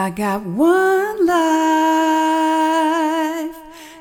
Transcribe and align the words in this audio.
I 0.00 0.08
got 0.08 0.46
one 0.46 1.26
life, 1.26 1.36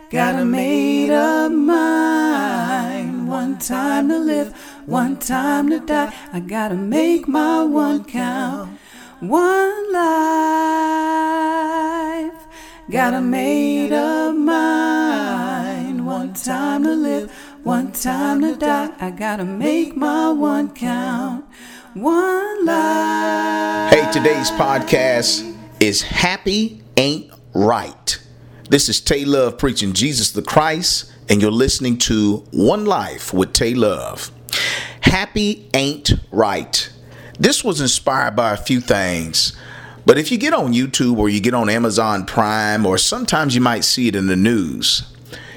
got 0.09 0.35
a 0.35 0.45
made 0.45 1.11
up 1.11 1.51
mind. 1.51 3.27
One 3.27 3.57
time 3.57 4.07
to 4.07 4.17
live, 4.17 4.55
one 4.85 5.17
time 5.17 5.69
to 5.71 5.81
die. 5.81 6.13
I 6.31 6.39
gotta 6.39 6.75
make 6.75 7.27
my 7.27 7.63
one 7.63 8.05
count. 8.05 8.79
One 9.19 9.91
life, 9.91 10.07
got 12.89 13.13
a 13.13 13.19
made 13.19 13.91
up 13.91 14.33
mind. 14.33 16.05
One 16.05 16.33
time 16.33 16.83
to 16.83 16.93
live, 16.93 17.29
one 17.63 17.91
time 17.91 18.39
to 18.39 18.55
die. 18.55 18.93
I 19.01 19.11
gotta 19.11 19.43
make 19.43 19.97
my 19.97 20.29
one 20.29 20.73
count. 20.73 21.43
One 21.93 22.65
life. 22.65 23.93
Hey, 23.93 24.09
today's 24.13 24.49
podcast 24.51 25.48
is 25.79 26.01
Happy 26.01 26.81
Ain't 26.97 27.31
Right. 27.53 28.19
This 28.69 28.89
is 28.89 28.99
Tay 28.99 29.23
Love 29.23 29.57
preaching 29.57 29.93
Jesus 29.93 30.31
the 30.31 30.41
Christ, 30.41 31.11
and 31.29 31.41
you're 31.41 31.51
listening 31.51 31.97
to 31.99 32.43
One 32.51 32.85
Life 32.85 33.33
with 33.33 33.53
Tay 33.53 33.73
Love. 33.73 34.29
Happy 35.01 35.69
Ain't 35.73 36.13
Right. 36.31 36.91
This 37.39 37.63
was 37.63 37.79
inspired 37.79 38.35
by 38.35 38.51
a 38.51 38.57
few 38.57 38.81
things. 38.81 39.55
But 40.05 40.17
if 40.17 40.31
you 40.31 40.37
get 40.37 40.53
on 40.53 40.73
YouTube 40.73 41.17
or 41.17 41.29
you 41.29 41.39
get 41.39 41.53
on 41.53 41.69
Amazon 41.69 42.25
Prime, 42.25 42.85
or 42.85 42.97
sometimes 42.97 43.55
you 43.55 43.61
might 43.61 43.85
see 43.85 44.09
it 44.09 44.15
in 44.15 44.27
the 44.27 44.35
news, 44.35 45.03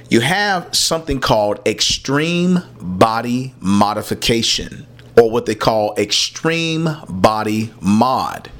you 0.08 0.20
have 0.20 0.74
something 0.74 1.20
called 1.20 1.66
extreme 1.66 2.60
body 2.80 3.54
modification 3.60 4.86
or 5.20 5.30
what 5.30 5.46
they 5.46 5.54
call 5.56 5.94
extreme 5.96 6.88
body 7.08 7.72
mod. 7.80 8.50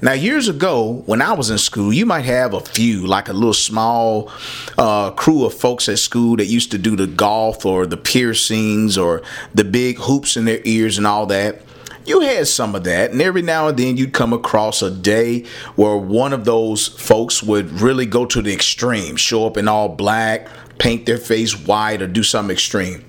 Now, 0.00 0.12
years 0.12 0.48
ago, 0.48 1.02
when 1.06 1.22
I 1.22 1.32
was 1.32 1.50
in 1.50 1.58
school, 1.58 1.92
you 1.92 2.06
might 2.06 2.24
have 2.24 2.54
a 2.54 2.60
few, 2.60 3.06
like 3.06 3.28
a 3.28 3.32
little 3.32 3.54
small 3.54 4.30
uh, 4.76 5.10
crew 5.12 5.44
of 5.44 5.54
folks 5.54 5.88
at 5.88 5.98
school 5.98 6.36
that 6.36 6.46
used 6.46 6.70
to 6.72 6.78
do 6.78 6.96
the 6.96 7.06
goth 7.06 7.64
or 7.64 7.86
the 7.86 7.96
piercings 7.96 8.98
or 8.98 9.22
the 9.54 9.64
big 9.64 9.98
hoops 9.98 10.36
in 10.36 10.44
their 10.44 10.60
ears 10.64 10.98
and 10.98 11.06
all 11.06 11.26
that. 11.26 11.62
You 12.06 12.20
had 12.20 12.46
some 12.48 12.74
of 12.74 12.84
that, 12.84 13.12
and 13.12 13.22
every 13.22 13.40
now 13.40 13.68
and 13.68 13.78
then 13.78 13.96
you'd 13.96 14.12
come 14.12 14.34
across 14.34 14.82
a 14.82 14.90
day 14.90 15.46
where 15.74 15.96
one 15.96 16.34
of 16.34 16.44
those 16.44 16.88
folks 16.88 17.42
would 17.42 17.80
really 17.80 18.04
go 18.04 18.26
to 18.26 18.42
the 18.42 18.52
extreme, 18.52 19.16
show 19.16 19.46
up 19.46 19.56
in 19.56 19.68
all 19.68 19.88
black, 19.88 20.48
paint 20.78 21.06
their 21.06 21.16
face 21.16 21.58
white, 21.66 22.02
or 22.02 22.06
do 22.06 22.22
something 22.22 22.52
extreme. 22.52 23.04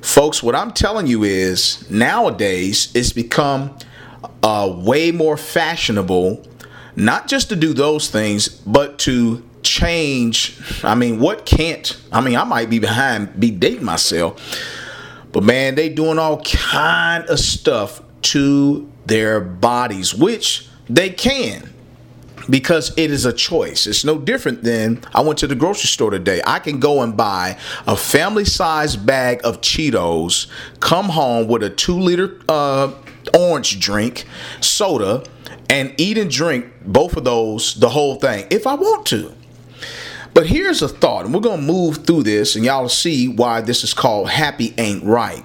Folks, 0.00 0.42
what 0.42 0.54
I'm 0.54 0.70
telling 0.70 1.08
you 1.08 1.24
is 1.24 1.90
nowadays 1.90 2.92
it's 2.94 3.12
become 3.12 3.76
uh, 4.42 4.72
way 4.76 5.12
more 5.12 5.36
fashionable, 5.36 6.46
not 6.96 7.28
just 7.28 7.48
to 7.50 7.56
do 7.56 7.72
those 7.72 8.08
things, 8.10 8.48
but 8.48 8.98
to 9.00 9.42
change. 9.62 10.58
I 10.82 10.94
mean, 10.94 11.20
what 11.20 11.46
can't? 11.46 12.00
I 12.12 12.20
mean, 12.20 12.36
I 12.36 12.44
might 12.44 12.70
be 12.70 12.78
behind, 12.78 13.38
be 13.38 13.50
dating 13.50 13.84
myself, 13.84 14.40
but 15.32 15.42
man, 15.42 15.74
they 15.74 15.88
doing 15.88 16.18
all 16.18 16.42
kind 16.42 17.24
of 17.24 17.38
stuff 17.38 18.02
to 18.22 18.90
their 19.06 19.40
bodies, 19.40 20.14
which 20.14 20.68
they 20.88 21.10
can 21.10 21.70
because 22.48 22.92
it 22.96 23.10
is 23.10 23.24
a 23.24 23.32
choice. 23.32 23.86
It's 23.86 24.04
no 24.04 24.18
different 24.18 24.62
than 24.62 25.02
I 25.14 25.20
went 25.20 25.38
to 25.40 25.46
the 25.46 25.54
grocery 25.54 25.88
store 25.88 26.10
today. 26.10 26.40
I 26.46 26.58
can 26.58 26.80
go 26.80 27.02
and 27.02 27.16
buy 27.16 27.58
a 27.86 27.96
family 27.96 28.44
size 28.44 28.96
bag 28.96 29.40
of 29.44 29.60
Cheetos, 29.60 30.48
come 30.80 31.10
home 31.10 31.46
with 31.48 31.62
a 31.62 31.70
two 31.70 31.98
liter 31.98 32.40
uh, 32.48 32.92
orange 33.34 33.80
drink, 33.80 34.24
soda, 34.60 35.24
and 35.68 35.94
eat 35.98 36.18
and 36.18 36.30
drink 36.30 36.66
both 36.84 37.16
of 37.16 37.24
those, 37.24 37.74
the 37.74 37.90
whole 37.90 38.16
thing, 38.16 38.46
if 38.50 38.66
I 38.66 38.74
want 38.74 39.06
to. 39.06 39.32
But 40.32 40.46
here's 40.46 40.80
a 40.82 40.88
thought, 40.88 41.24
and 41.24 41.34
we're 41.34 41.40
going 41.40 41.60
to 41.60 41.66
move 41.66 42.06
through 42.06 42.22
this, 42.22 42.54
and 42.54 42.64
y'all 42.64 42.88
see 42.88 43.28
why 43.28 43.60
this 43.60 43.82
is 43.82 43.92
called 43.92 44.30
Happy 44.30 44.74
Ain't 44.78 45.04
Right. 45.04 45.44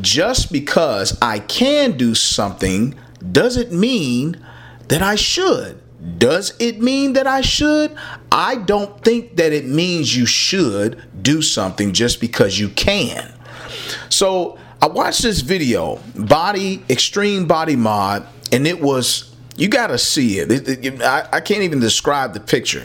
Just 0.00 0.52
because 0.52 1.16
I 1.20 1.40
can 1.40 1.96
do 1.96 2.14
something 2.14 2.94
doesn't 3.32 3.72
mean 3.72 4.44
that 4.88 5.02
I 5.02 5.14
should. 5.14 5.80
Does 6.18 6.54
it 6.60 6.80
mean 6.80 7.14
that 7.14 7.26
I 7.26 7.40
should? 7.40 7.96
I 8.30 8.56
don't 8.56 9.02
think 9.02 9.36
that 9.36 9.52
it 9.52 9.64
means 9.64 10.16
you 10.16 10.26
should 10.26 11.02
do 11.22 11.40
something 11.40 11.92
just 11.92 12.20
because 12.20 12.58
you 12.58 12.68
can. 12.68 13.32
So 14.10 14.58
I 14.84 14.86
watched 14.86 15.22
this 15.22 15.40
video, 15.40 15.98
body 16.14 16.84
extreme 16.90 17.46
body 17.46 17.74
mod, 17.74 18.26
and 18.52 18.66
it 18.66 18.82
was 18.82 19.34
you 19.56 19.68
got 19.68 19.86
to 19.86 19.96
see 19.96 20.40
it. 20.40 20.52
It- 20.52 20.84
it- 20.84 21.00
I, 21.02 21.26
I 21.32 21.40
can't 21.40 21.62
even 21.62 21.80
describe 21.80 22.34
the 22.34 22.40
picture. 22.40 22.84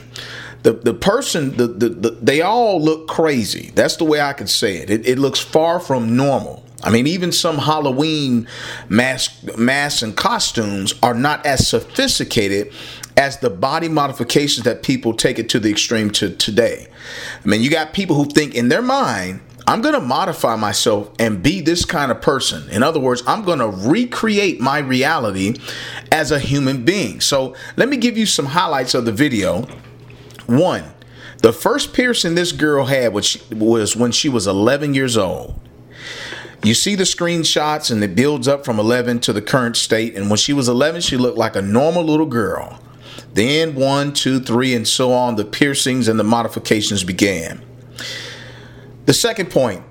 The 0.63 0.71
the 0.71 0.93
person 0.93 1.57
the, 1.57 1.67
the, 1.67 1.89
the 1.89 2.11
they 2.11 2.41
all 2.41 2.81
look 2.81 3.09
crazy. 3.09 3.73
That's 3.75 3.97
the 3.97 4.05
way 4.05 4.21
I 4.21 4.31
could 4.31 4.47
say 4.47 4.77
it. 4.77 4.89
It, 4.89 5.05
it 5.05 5.19
looks 5.19 5.41
far 5.41 5.81
from 5.81 6.15
normal. 6.15 6.63
I 6.81 6.89
mean, 6.89 7.05
even 7.05 7.33
some 7.33 7.57
Halloween 7.57 8.47
mask, 8.87 9.57
masks 9.57 10.01
and 10.01 10.16
costumes 10.16 10.93
are 11.03 11.13
not 11.13 11.45
as 11.45 11.67
sophisticated 11.67 12.71
as 13.17 13.39
the 13.39 13.49
body 13.49 13.89
modifications 13.89 14.63
that 14.63 14.83
people 14.83 15.13
take 15.13 15.37
it 15.37 15.49
to 15.49 15.59
the 15.59 15.69
extreme 15.69 16.11
to 16.11 16.29
today. 16.33 16.87
I 17.43 17.45
mean, 17.45 17.61
you 17.61 17.69
got 17.69 17.91
people 17.91 18.16
who 18.16 18.23
think 18.23 18.55
in 18.55 18.69
their 18.69 18.81
mind, 18.81 19.41
I'm 19.69 19.81
going 19.81 19.94
to 19.94 20.02
modify 20.02 20.56
myself 20.56 21.12
and 21.19 21.44
be 21.44 21.62
this 21.62 21.85
kind 21.85 22.12
of 22.12 22.22
person. 22.24 22.68
In 22.72 22.81
other 22.81 23.00
words, 23.00 23.22
I'm 23.28 23.44
going 23.44 23.59
to 23.59 23.68
recreate 23.68 24.59
my 24.59 24.80
reality 24.80 25.57
as 26.12 26.31
a 26.31 26.40
human 26.40 26.84
being. 26.84 27.22
So 27.22 27.56
let 27.78 27.88
me 27.88 27.96
give 27.97 28.18
you 28.18 28.25
some 28.25 28.47
highlights 28.47 28.96
of 28.96 29.06
the 29.06 29.12
video. 29.12 29.68
One, 30.47 30.85
the 31.44 31.53
first 31.53 31.94
piercing 31.94 32.34
this 32.34 32.52
girl 32.52 32.85
had 32.85 33.13
was 33.13 33.96
when 33.96 34.12
she 34.12 34.28
was 34.28 34.47
11 34.47 34.96
years 34.96 35.16
old. 35.16 35.59
You 36.63 36.74
see 36.74 36.96
the 36.96 37.03
screenshots 37.03 37.91
and 37.91 38.03
it 38.03 38.16
builds 38.16 38.47
up 38.47 38.66
from 38.66 38.79
11 38.79 39.19
to 39.19 39.34
the 39.34 39.41
current 39.41 39.78
state. 39.78 40.16
And 40.16 40.31
when 40.31 40.38
she 40.38 40.52
was 40.52 40.68
11, 40.68 41.02
she 41.02 41.16
looked 41.16 41.38
like 41.38 41.56
a 41.56 41.62
normal 41.62 42.03
little 42.03 42.25
girl. 42.25 42.81
Then 43.35 43.75
one, 43.75 44.13
two, 44.13 44.40
three, 44.40 44.74
and 44.74 44.88
so 44.88 45.13
on, 45.13 45.35
the 45.35 45.46
piercings 45.46 46.08
and 46.08 46.19
the 46.19 46.24
modifications 46.24 47.03
began. 47.03 47.63
The 49.09 49.14
second 49.16 49.50
point, 49.50 49.81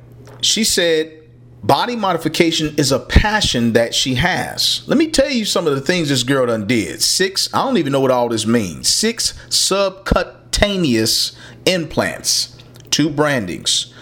she 0.42 0.62
said 0.62 1.24
body 1.64 1.96
modification 1.96 2.76
is 2.76 2.92
a 2.92 3.00
passion 3.00 3.72
that 3.72 3.92
she 3.92 4.14
has. 4.14 4.84
Let 4.86 4.96
me 4.96 5.08
tell 5.10 5.28
you 5.28 5.44
some 5.44 5.66
of 5.66 5.74
the 5.74 5.80
things 5.80 6.08
this 6.08 6.22
girl 6.22 6.46
done 6.46 6.68
did. 6.68 7.02
Six, 7.02 7.52
I 7.52 7.64
don't 7.64 7.78
even 7.78 7.90
know 7.90 7.98
what 7.98 8.12
all 8.12 8.28
this 8.28 8.46
means. 8.46 8.86
Six 8.86 9.34
subcutaneous 9.52 11.36
implants, 11.66 12.56
two 12.90 13.10
brandings, 13.10 13.92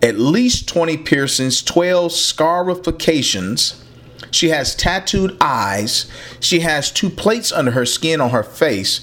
at 0.00 0.18
least 0.18 0.68
20 0.68 0.96
piercings, 0.96 1.62
12 1.62 2.10
scarifications. 2.10 3.84
She 4.30 4.48
has 4.48 4.74
tattooed 4.74 5.36
eyes. 5.38 6.06
She 6.40 6.60
has 6.60 6.90
two 6.90 7.10
plates 7.10 7.52
under 7.52 7.72
her 7.72 7.84
skin 7.84 8.22
on 8.22 8.30
her 8.30 8.42
face. 8.42 9.02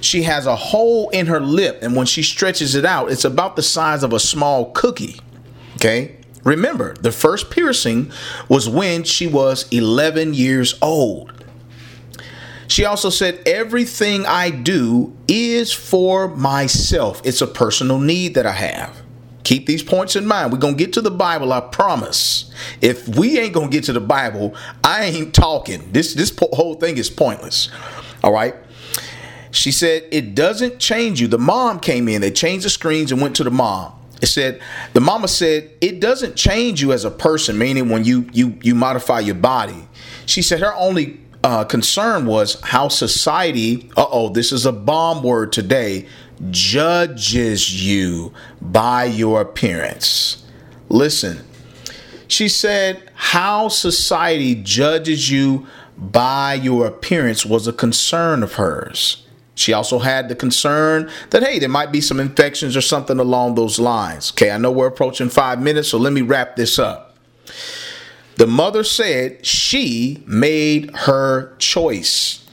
She 0.00 0.22
has 0.22 0.46
a 0.46 0.56
hole 0.56 1.08
in 1.10 1.26
her 1.26 1.40
lip, 1.40 1.78
and 1.82 1.96
when 1.96 2.06
she 2.06 2.22
stretches 2.22 2.74
it 2.74 2.84
out, 2.84 3.10
it's 3.10 3.24
about 3.24 3.56
the 3.56 3.62
size 3.62 4.02
of 4.02 4.12
a 4.12 4.20
small 4.20 4.70
cookie. 4.72 5.20
Okay? 5.76 6.16
Remember, 6.44 6.94
the 6.94 7.12
first 7.12 7.50
piercing 7.50 8.12
was 8.48 8.68
when 8.68 9.04
she 9.04 9.26
was 9.26 9.68
11 9.70 10.34
years 10.34 10.78
old. 10.80 11.32
She 12.68 12.84
also 12.84 13.10
said, 13.10 13.40
Everything 13.46 14.24
I 14.26 14.50
do 14.50 15.16
is 15.26 15.72
for 15.72 16.28
myself. 16.28 17.20
It's 17.24 17.40
a 17.40 17.46
personal 17.46 17.98
need 17.98 18.34
that 18.34 18.46
I 18.46 18.52
have. 18.52 19.02
Keep 19.44 19.66
these 19.66 19.82
points 19.82 20.14
in 20.14 20.26
mind. 20.26 20.52
We're 20.52 20.58
going 20.58 20.76
to 20.76 20.84
get 20.84 20.92
to 20.92 21.00
the 21.00 21.10
Bible, 21.10 21.54
I 21.54 21.60
promise. 21.60 22.52
If 22.82 23.08
we 23.08 23.38
ain't 23.38 23.54
going 23.54 23.70
to 23.70 23.72
get 23.74 23.84
to 23.84 23.94
the 23.94 24.00
Bible, 24.00 24.54
I 24.84 25.04
ain't 25.04 25.34
talking. 25.34 25.90
This, 25.92 26.12
this 26.12 26.36
whole 26.38 26.74
thing 26.74 26.98
is 26.98 27.08
pointless. 27.08 27.70
All 28.22 28.32
right? 28.32 28.54
She 29.50 29.72
said, 29.72 30.04
It 30.10 30.34
doesn't 30.34 30.78
change 30.78 31.20
you. 31.20 31.28
The 31.28 31.38
mom 31.38 31.80
came 31.80 32.08
in, 32.08 32.20
they 32.20 32.30
changed 32.30 32.64
the 32.64 32.70
screens 32.70 33.12
and 33.12 33.20
went 33.20 33.36
to 33.36 33.44
the 33.44 33.50
mom. 33.50 33.94
It 34.20 34.26
said, 34.26 34.60
the 34.94 35.00
mama 35.00 35.28
said, 35.28 35.70
it 35.80 36.00
doesn't 36.00 36.34
change 36.34 36.82
you 36.82 36.92
as 36.92 37.04
a 37.04 37.10
person, 37.10 37.56
meaning 37.56 37.88
when 37.88 38.04
you 38.04 38.28
you 38.32 38.58
you 38.62 38.74
modify 38.74 39.20
your 39.20 39.36
body. 39.36 39.88
She 40.26 40.42
said 40.42 40.60
her 40.60 40.74
only 40.74 41.20
uh, 41.44 41.64
concern 41.64 42.26
was 42.26 42.60
how 42.62 42.88
society, 42.88 43.90
uh 43.96 44.06
oh, 44.10 44.28
this 44.28 44.50
is 44.50 44.66
a 44.66 44.72
bomb 44.72 45.22
word 45.22 45.52
today, 45.52 46.06
judges 46.50 47.84
you 47.86 48.32
by 48.60 49.04
your 49.04 49.40
appearance. 49.40 50.44
Listen, 50.88 51.44
she 52.26 52.48
said 52.48 53.10
how 53.14 53.68
society 53.68 54.54
judges 54.56 55.30
you 55.30 55.66
by 55.96 56.54
your 56.54 56.86
appearance 56.86 57.46
was 57.46 57.66
a 57.66 57.72
concern 57.72 58.42
of 58.42 58.54
hers. 58.54 59.24
She 59.58 59.72
also 59.72 59.98
had 59.98 60.28
the 60.28 60.36
concern 60.36 61.10
that, 61.30 61.42
hey, 61.42 61.58
there 61.58 61.68
might 61.68 61.90
be 61.90 62.00
some 62.00 62.20
infections 62.20 62.76
or 62.76 62.80
something 62.80 63.18
along 63.18 63.56
those 63.56 63.80
lines. 63.80 64.30
Okay, 64.30 64.52
I 64.52 64.56
know 64.56 64.70
we're 64.70 64.86
approaching 64.86 65.28
five 65.28 65.60
minutes, 65.60 65.88
so 65.88 65.98
let 65.98 66.12
me 66.12 66.22
wrap 66.22 66.54
this 66.54 66.78
up. 66.78 67.16
The 68.36 68.46
mother 68.46 68.84
said 68.84 69.44
she 69.44 70.22
made 70.28 70.94
her 70.94 71.56
choice. 71.56 72.46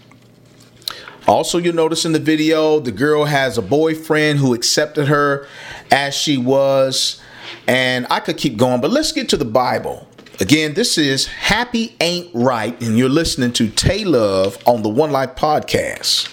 Also, 1.27 1.59
you'll 1.59 1.75
notice 1.75 2.05
in 2.05 2.11
the 2.11 2.19
video, 2.19 2.79
the 2.79 2.91
girl 2.91 3.25
has 3.25 3.59
a 3.59 3.61
boyfriend 3.61 4.39
who 4.39 4.55
accepted 4.55 5.07
her 5.07 5.47
as 5.91 6.15
she 6.15 6.37
was. 6.37 7.21
And 7.67 8.07
I 8.09 8.19
could 8.19 8.37
keep 8.37 8.57
going, 8.57 8.81
but 8.81 8.89
let's 8.89 9.11
get 9.11 9.29
to 9.29 9.37
the 9.37 9.45
Bible. 9.45 10.07
Again, 10.39 10.73
this 10.73 10.97
is 10.97 11.27
Happy 11.27 11.95
Ain't 12.01 12.31
Right, 12.33 12.79
and 12.81 12.97
you're 12.97 13.07
listening 13.07 13.53
to 13.53 13.69
Tay 13.69 14.03
Love 14.03 14.57
on 14.65 14.81
the 14.81 14.89
One 14.89 15.11
Life 15.11 15.35
Podcast. 15.35 16.31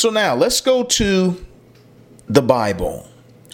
So 0.00 0.08
now 0.08 0.34
let's 0.34 0.62
go 0.62 0.82
to 0.82 1.44
the 2.26 2.40
Bible. 2.40 3.06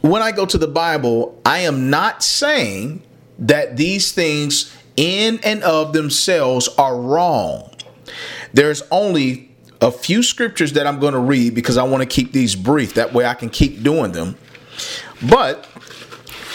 When 0.03 0.23
I 0.23 0.31
go 0.31 0.47
to 0.47 0.57
the 0.57 0.69
Bible, 0.69 1.37
I 1.45 1.63
am 1.63 1.91
not 1.91 2.23
saying 2.23 3.03
that 3.41 3.77
these 3.77 4.13
things 4.13 4.73
in 4.97 5.41
and 5.43 5.65
of 5.65 5.93
themselves 5.93 6.69
are 6.79 6.97
wrong. 6.97 7.69
There's 8.53 8.85
only 8.93 9.51
a 9.81 9.91
few 9.91 10.23
scriptures 10.23 10.75
that 10.75 10.87
I'm 10.87 11.01
going 11.01 11.15
to 11.15 11.19
read 11.19 11.57
because 11.57 11.77
I 11.77 11.83
want 11.83 12.03
to 12.03 12.07
keep 12.07 12.31
these 12.31 12.55
brief. 12.55 12.95
That 12.95 13.13
way 13.13 13.27
I 13.27 13.35
can 13.35 13.51
keep 13.51 13.83
doing 13.83 14.13
them. 14.13 14.37
But 15.29 15.67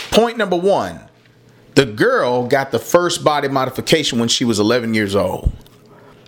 point 0.10 0.38
number 0.38 0.56
one 0.56 1.02
the 1.76 1.86
girl 1.86 2.48
got 2.48 2.72
the 2.72 2.80
first 2.80 3.26
body 3.26 3.50
modification 3.50 4.20
when 4.20 4.30
she 4.30 4.46
was 4.46 4.58
11 4.58 4.94
years 4.94 5.18
old. 5.18 5.52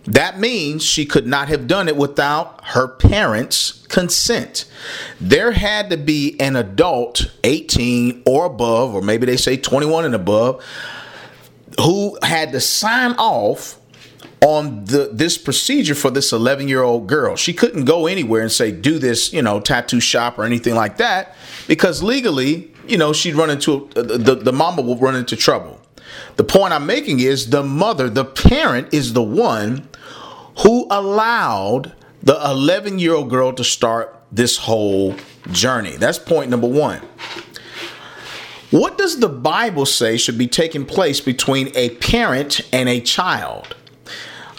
That 0.05 0.37
means 0.37 0.83
she 0.83 1.05
could 1.05 1.25
not 1.25 1.47
have 1.47 1.67
done 1.67 1.87
it 1.87 1.95
without 1.95 2.59
her 2.65 2.87
parents' 2.87 3.85
consent. 3.87 4.65
There 5.19 5.51
had 5.53 5.89
to 5.91 5.97
be 5.97 6.39
an 6.39 6.55
adult, 6.55 7.31
18 7.43 8.23
or 8.25 8.45
above, 8.45 8.93
or 8.93 9.01
maybe 9.01 9.25
they 9.25 9.37
say 9.37 9.55
21 9.55 10.05
and 10.05 10.15
above, 10.15 10.63
who 11.79 12.17
had 12.21 12.51
to 12.51 12.59
sign 12.59 13.13
off 13.13 13.79
on 14.41 14.83
the 14.85 15.09
this 15.13 15.37
procedure 15.37 15.95
for 15.95 16.11
this 16.11 16.33
11 16.33 16.67
year 16.67 16.83
old 16.83 17.07
girl. 17.07 17.37
She 17.37 17.53
couldn't 17.53 17.85
go 17.85 18.07
anywhere 18.07 18.41
and 18.41 18.51
say 18.51 18.71
do 18.71 18.99
this, 18.99 19.31
you 19.31 19.41
know, 19.41 19.61
tattoo 19.61 20.01
shop 20.01 20.37
or 20.37 20.43
anything 20.43 20.75
like 20.75 20.97
that 20.97 21.35
because 21.67 22.03
legally, 22.03 22.71
you 22.85 22.97
know, 22.97 23.13
she'd 23.13 23.35
run 23.35 23.49
into 23.49 23.89
the 23.93 24.35
the 24.35 24.51
mama 24.51 24.81
will 24.81 24.97
run 24.97 25.15
into 25.15 25.37
trouble. 25.37 25.79
The 26.35 26.43
point 26.43 26.73
I'm 26.73 26.85
making 26.85 27.21
is 27.21 27.49
the 27.49 27.63
mother, 27.63 28.09
the 28.09 28.25
parent 28.25 28.93
is 28.93 29.13
the 29.13 29.23
one 29.23 29.87
who 30.59 30.87
allowed 30.89 31.93
the 32.21 32.39
11 32.45 32.99
year 32.99 33.13
old 33.13 33.29
girl 33.29 33.53
to 33.53 33.63
start 33.63 34.19
this 34.31 34.57
whole 34.57 35.15
journey. 35.51 35.95
That's 35.97 36.19
point 36.19 36.49
number 36.49 36.67
1. 36.67 37.01
What 38.71 38.97
does 38.97 39.19
the 39.19 39.29
Bible 39.29 39.85
say 39.85 40.17
should 40.17 40.37
be 40.37 40.47
taking 40.47 40.85
place 40.85 41.21
between 41.21 41.71
a 41.75 41.91
parent 41.97 42.61
and 42.71 42.89
a 42.89 42.99
child? 42.99 43.75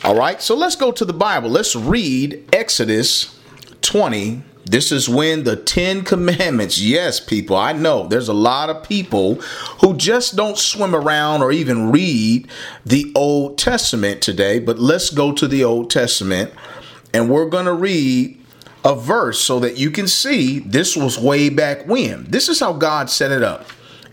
All 0.04 0.14
right, 0.14 0.40
so 0.40 0.54
let's 0.54 0.76
go 0.76 0.92
to 0.92 1.04
the 1.04 1.12
Bible. 1.12 1.50
Let's 1.50 1.74
read 1.74 2.48
Exodus 2.52 3.36
20. 3.80 4.42
This 4.64 4.90
is 4.90 5.08
when 5.08 5.44
the 5.44 5.56
Ten 5.56 6.04
Commandments, 6.04 6.80
yes, 6.80 7.20
people, 7.20 7.56
I 7.56 7.72
know 7.72 8.06
there's 8.06 8.28
a 8.28 8.34
lot 8.34 8.70
of 8.70 8.88
people 8.88 9.34
who 9.80 9.94
just 9.96 10.36
don't 10.36 10.56
swim 10.56 10.94
around 10.94 11.42
or 11.42 11.52
even 11.52 11.90
read 11.90 12.48
the 12.84 13.12
Old 13.14 13.58
Testament 13.58 14.22
today, 14.22 14.58
but 14.58 14.78
let's 14.78 15.10
go 15.10 15.32
to 15.32 15.46
the 15.46 15.64
Old 15.64 15.90
Testament 15.90 16.52
and 17.12 17.30
we're 17.30 17.48
going 17.48 17.66
to 17.66 17.74
read 17.74 18.40
a 18.84 18.94
verse 18.94 19.38
so 19.38 19.60
that 19.60 19.78
you 19.78 19.90
can 19.90 20.08
see 20.08 20.58
this 20.60 20.96
was 20.96 21.18
way 21.18 21.48
back 21.48 21.86
when. 21.86 22.24
This 22.24 22.48
is 22.48 22.60
how 22.60 22.72
God 22.72 23.08
set 23.08 23.32
it 23.32 23.42
up. 23.42 23.66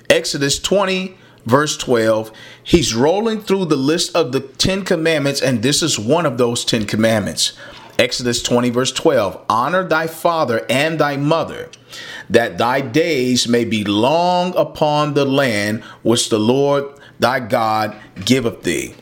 Exodus 0.10 0.60
20, 0.60 1.18
verse 1.46 1.78
12, 1.78 2.32
he's 2.64 2.94
rolling 2.94 3.42
through 3.42 3.66
the 3.66 3.76
list 3.76 4.16
of 4.16 4.32
the 4.32 4.42
10 4.42 4.86
commandments, 4.86 5.42
and 5.42 5.64
this 5.64 5.82
is 5.82 5.98
one 5.98 6.26
of 6.26 6.38
those 6.38 6.64
10 6.64 6.86
commandments. 6.86 7.54
Exodus 8.02 8.42
20, 8.42 8.72
verse 8.72 8.92
12 8.92 9.46
Honor 9.48 9.88
thy 9.88 10.08
father 10.08 10.66
and 10.68 11.00
thy 11.00 11.18
mother, 11.18 11.70
that 12.32 12.58
thy 12.58 12.82
days 12.82 13.48
may 13.48 13.64
be 13.64 13.84
long 13.84 14.56
upon 14.58 15.14
the 15.14 15.24
land 15.24 15.84
which 16.02 16.30
the 16.30 16.40
Lord 16.40 16.84
thy 17.20 17.40
God 17.40 17.96
giveth 18.26 18.64
thee. 18.64 18.96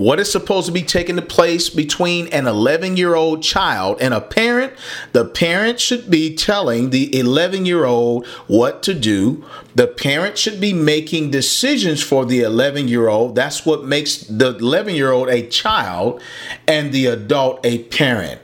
What 0.00 0.18
is 0.18 0.32
supposed 0.32 0.66
to 0.66 0.72
be 0.72 0.82
taking 0.82 1.18
place 1.20 1.68
between 1.68 2.28
an 2.28 2.46
11 2.46 2.96
year 2.96 3.14
old 3.14 3.42
child 3.42 3.98
and 4.00 4.14
a 4.14 4.20
parent? 4.22 4.72
The 5.12 5.26
parent 5.26 5.78
should 5.78 6.10
be 6.10 6.34
telling 6.34 6.88
the 6.88 7.14
11 7.14 7.66
year 7.66 7.84
old 7.84 8.26
what 8.46 8.82
to 8.84 8.94
do. 8.94 9.44
The 9.74 9.86
parent 9.86 10.38
should 10.38 10.58
be 10.58 10.72
making 10.72 11.32
decisions 11.32 12.02
for 12.02 12.24
the 12.24 12.40
11 12.40 12.88
year 12.88 13.08
old. 13.08 13.34
That's 13.34 13.66
what 13.66 13.84
makes 13.84 14.22
the 14.22 14.56
11 14.56 14.94
year 14.94 15.10
old 15.10 15.28
a 15.28 15.46
child 15.46 16.22
and 16.66 16.92
the 16.92 17.04
adult 17.04 17.60
a 17.62 17.84
parent. 17.84 18.40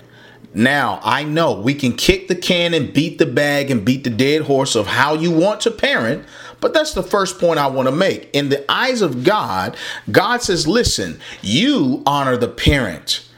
Now, 0.52 1.00
I 1.02 1.23
know 1.23 1.59
we 1.59 1.75
can 1.75 1.93
kick 1.94 2.29
the 2.29 2.35
can 2.35 2.73
and 2.73 2.93
beat 2.93 3.19
the 3.19 3.26
bag 3.26 3.70
and 3.70 3.85
beat 3.85 4.05
the 4.05 4.11
dead 4.11 4.43
horse 4.43 4.75
of 4.75 4.87
how 4.87 5.12
you 5.12 5.31
want 5.31 5.61
to 5.62 5.70
parent, 5.70 6.26
but 6.61 6.75
that's 6.75 6.94
the 6.94 7.03
first 7.03 7.38
point 7.38 7.58
I 7.58 7.67
want 7.67 7.88
to 7.88 7.94
make. 7.94 8.31
In 8.32 8.49
the 8.49 8.70
eyes 8.70 9.03
of 9.03 9.25
God, 9.25 9.76
God 10.11 10.43
says, 10.43 10.67
listen, 10.67 11.20
you 11.43 12.03
honor 12.06 12.37
the 12.37 12.49
parent. 12.49 13.29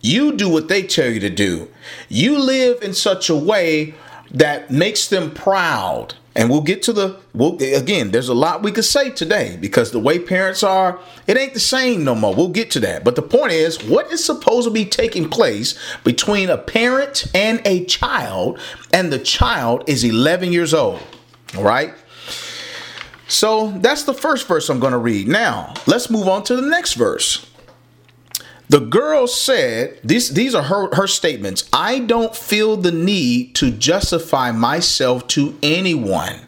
You 0.00 0.32
do 0.32 0.48
what 0.48 0.68
they 0.68 0.82
tell 0.82 1.10
you 1.10 1.20
to 1.20 1.30
do. 1.30 1.68
You 2.08 2.38
live 2.38 2.82
in 2.82 2.94
such 2.94 3.28
a 3.28 3.36
way 3.36 3.94
that 4.30 4.70
makes 4.70 5.08
them 5.08 5.32
proud. 5.32 6.14
And 6.36 6.48
we'll 6.48 6.62
get 6.62 6.82
to 6.84 6.92
the 6.92 7.20
we'll, 7.34 7.56
again. 7.56 8.12
There's 8.12 8.28
a 8.28 8.34
lot 8.34 8.62
we 8.62 8.70
could 8.70 8.84
say 8.84 9.10
today 9.10 9.58
because 9.60 9.90
the 9.90 9.98
way 9.98 10.18
parents 10.18 10.62
are, 10.62 11.00
it 11.26 11.36
ain't 11.36 11.54
the 11.54 11.60
same 11.60 12.04
no 12.04 12.14
more. 12.14 12.34
We'll 12.34 12.48
get 12.48 12.70
to 12.72 12.80
that. 12.80 13.02
But 13.02 13.16
the 13.16 13.22
point 13.22 13.52
is, 13.52 13.82
what 13.82 14.10
is 14.12 14.24
supposed 14.24 14.68
to 14.68 14.72
be 14.72 14.84
taking 14.84 15.28
place 15.28 15.78
between 16.04 16.48
a 16.48 16.56
parent 16.56 17.26
and 17.34 17.60
a 17.66 17.84
child, 17.84 18.60
and 18.92 19.12
the 19.12 19.18
child 19.18 19.84
is 19.88 20.04
11 20.04 20.52
years 20.52 20.72
old. 20.72 21.02
All 21.56 21.64
right. 21.64 21.92
So 23.30 23.70
that's 23.70 24.02
the 24.02 24.12
first 24.12 24.48
verse 24.48 24.68
I'm 24.68 24.80
going 24.80 24.92
to 24.92 24.98
read. 24.98 25.28
Now, 25.28 25.72
let's 25.86 26.10
move 26.10 26.26
on 26.26 26.42
to 26.44 26.56
the 26.56 26.68
next 26.68 26.94
verse. 26.94 27.48
The 28.68 28.80
girl 28.80 29.28
said, 29.28 30.00
these, 30.02 30.30
these 30.30 30.54
are 30.54 30.64
her, 30.64 30.94
her 30.94 31.06
statements 31.06 31.68
I 31.72 32.00
don't 32.00 32.34
feel 32.34 32.76
the 32.76 32.92
need 32.92 33.54
to 33.56 33.70
justify 33.70 34.50
myself 34.50 35.28
to 35.28 35.56
anyone. 35.62 36.40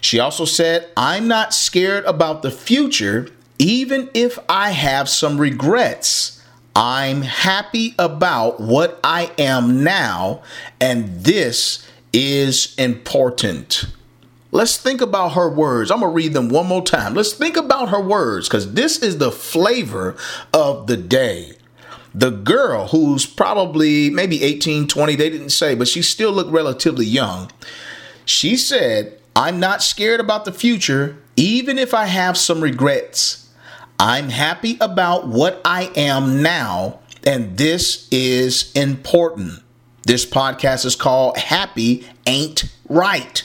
She 0.00 0.18
also 0.18 0.46
said, 0.46 0.88
I'm 0.96 1.28
not 1.28 1.54
scared 1.54 2.04
about 2.06 2.42
the 2.42 2.50
future, 2.50 3.28
even 3.58 4.10
if 4.14 4.38
I 4.48 4.70
have 4.70 5.08
some 5.08 5.38
regrets. 5.38 6.42
I'm 6.74 7.20
happy 7.20 7.94
about 7.98 8.60
what 8.60 8.98
I 9.04 9.30
am 9.38 9.84
now, 9.84 10.42
and 10.80 11.22
this 11.22 11.86
is 12.14 12.74
important. 12.78 13.86
Let's 14.54 14.76
think 14.76 15.00
about 15.00 15.30
her 15.30 15.48
words. 15.48 15.90
I'm 15.90 16.00
going 16.00 16.12
to 16.12 16.14
read 16.14 16.34
them 16.34 16.50
one 16.50 16.66
more 16.66 16.82
time. 16.82 17.14
Let's 17.14 17.32
think 17.32 17.56
about 17.56 17.88
her 17.88 18.00
words 18.00 18.48
because 18.48 18.74
this 18.74 19.02
is 19.02 19.16
the 19.16 19.32
flavor 19.32 20.14
of 20.52 20.86
the 20.86 20.98
day. 20.98 21.54
The 22.14 22.30
girl, 22.30 22.88
who's 22.88 23.24
probably 23.24 24.10
maybe 24.10 24.42
18, 24.42 24.88
20, 24.88 25.16
they 25.16 25.30
didn't 25.30 25.50
say, 25.50 25.74
but 25.74 25.88
she 25.88 26.02
still 26.02 26.30
looked 26.30 26.52
relatively 26.52 27.06
young. 27.06 27.50
She 28.26 28.56
said, 28.56 29.18
I'm 29.34 29.58
not 29.58 29.82
scared 29.82 30.20
about 30.20 30.44
the 30.44 30.52
future, 30.52 31.16
even 31.34 31.78
if 31.78 31.94
I 31.94 32.04
have 32.04 32.36
some 32.36 32.60
regrets. 32.60 33.50
I'm 33.98 34.28
happy 34.28 34.76
about 34.82 35.26
what 35.28 35.62
I 35.64 35.90
am 35.96 36.42
now, 36.42 37.00
and 37.26 37.56
this 37.56 38.06
is 38.10 38.70
important. 38.74 39.62
This 40.02 40.26
podcast 40.26 40.84
is 40.84 40.96
called 40.96 41.38
Happy 41.38 42.06
Ain't 42.26 42.64
Right. 42.86 43.44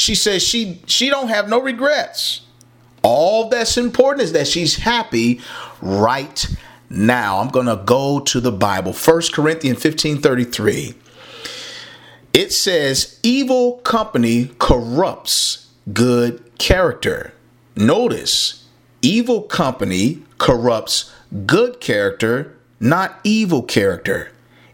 She 0.00 0.14
says 0.14 0.42
she 0.42 0.80
she 0.86 1.10
don't 1.10 1.28
have 1.28 1.50
no 1.50 1.60
regrets. 1.60 2.40
All 3.02 3.50
that's 3.50 3.76
important 3.76 4.22
is 4.22 4.32
that 4.32 4.48
she's 4.48 4.76
happy 4.76 5.42
right 5.82 6.46
now. 6.88 7.38
I'm 7.38 7.48
going 7.48 7.66
to 7.66 7.82
go 7.84 8.20
to 8.20 8.40
the 8.40 8.50
Bible. 8.50 8.94
1 8.94 9.22
Corinthians 9.34 9.82
15:33. 9.82 10.94
It 12.32 12.50
says 12.50 13.20
evil 13.22 13.74
company 13.80 14.52
corrupts 14.58 15.68
good 15.92 16.50
character. 16.56 17.34
Notice, 17.76 18.64
evil 19.02 19.42
company 19.42 20.22
corrupts 20.38 21.12
good 21.44 21.78
character, 21.78 22.56
not 22.80 23.20
evil 23.22 23.62
character. 23.62 24.32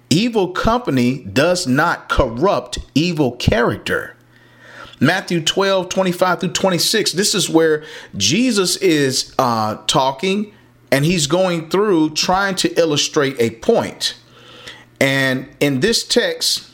Evil 0.08 0.52
company 0.52 1.24
does 1.24 1.66
not 1.66 2.08
corrupt 2.08 2.78
evil 2.94 3.32
character. 3.32 4.15
Matthew 5.00 5.42
12, 5.42 5.88
25 5.88 6.40
through 6.40 6.52
26. 6.52 7.12
This 7.12 7.34
is 7.34 7.50
where 7.50 7.84
Jesus 8.16 8.76
is 8.76 9.34
uh, 9.38 9.76
talking 9.86 10.52
and 10.90 11.04
he's 11.04 11.26
going 11.26 11.68
through 11.68 12.10
trying 12.10 12.54
to 12.56 12.72
illustrate 12.78 13.36
a 13.38 13.50
point. 13.50 14.16
And 15.00 15.48
in 15.60 15.80
this 15.80 16.06
text, 16.06 16.70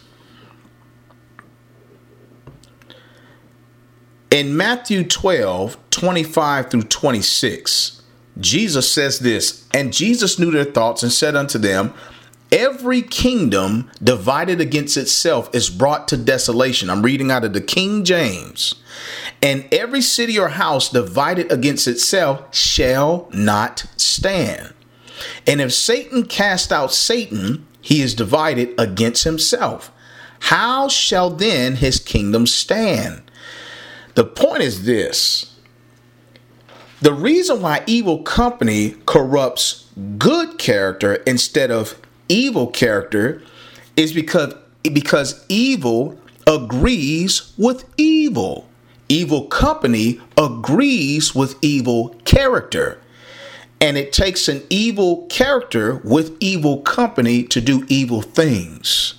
in 4.30 4.56
Matthew 4.56 5.04
12, 5.04 5.76
25 5.90 6.70
through 6.70 6.82
26, 6.82 8.02
Jesus 8.38 8.90
says 8.90 9.18
this, 9.18 9.66
and 9.74 9.92
Jesus 9.92 10.38
knew 10.38 10.50
their 10.50 10.64
thoughts 10.64 11.02
and 11.02 11.12
said 11.12 11.36
unto 11.36 11.58
them, 11.58 11.92
Every 12.52 13.00
kingdom 13.00 13.90
divided 14.04 14.60
against 14.60 14.98
itself 14.98 15.48
is 15.54 15.70
brought 15.70 16.06
to 16.08 16.18
desolation. 16.18 16.90
I'm 16.90 17.02
reading 17.02 17.30
out 17.30 17.44
of 17.44 17.54
the 17.54 17.62
King 17.62 18.04
James. 18.04 18.74
And 19.40 19.66
every 19.72 20.02
city 20.02 20.38
or 20.38 20.50
house 20.50 20.90
divided 20.90 21.50
against 21.50 21.88
itself 21.88 22.54
shall 22.54 23.26
not 23.32 23.86
stand. 23.96 24.74
And 25.46 25.62
if 25.62 25.72
Satan 25.72 26.26
cast 26.26 26.70
out 26.70 26.92
Satan, 26.92 27.66
he 27.80 28.02
is 28.02 28.14
divided 28.14 28.78
against 28.78 29.24
himself. 29.24 29.90
How 30.40 30.88
shall 30.88 31.30
then 31.30 31.76
his 31.76 31.98
kingdom 31.98 32.46
stand? 32.46 33.22
The 34.14 34.24
point 34.24 34.62
is 34.62 34.84
this 34.84 35.56
the 37.00 37.14
reason 37.14 37.62
why 37.62 37.82
evil 37.86 38.22
company 38.22 38.96
corrupts 39.06 39.86
good 40.18 40.58
character 40.58 41.14
instead 41.26 41.70
of 41.70 42.00
evil 42.32 42.66
character 42.66 43.42
is 43.96 44.12
because 44.12 44.54
because 44.92 45.44
evil 45.48 46.18
agrees 46.46 47.52
with 47.56 47.84
evil. 47.96 48.66
Evil 49.08 49.46
company 49.46 50.20
agrees 50.36 51.34
with 51.34 51.56
evil 51.62 52.16
character. 52.24 52.98
And 53.80 53.96
it 53.96 54.12
takes 54.12 54.48
an 54.48 54.62
evil 54.70 55.26
character 55.26 55.96
with 55.96 56.36
evil 56.40 56.80
company 56.80 57.42
to 57.44 57.60
do 57.60 57.84
evil 57.88 58.22
things. 58.22 59.14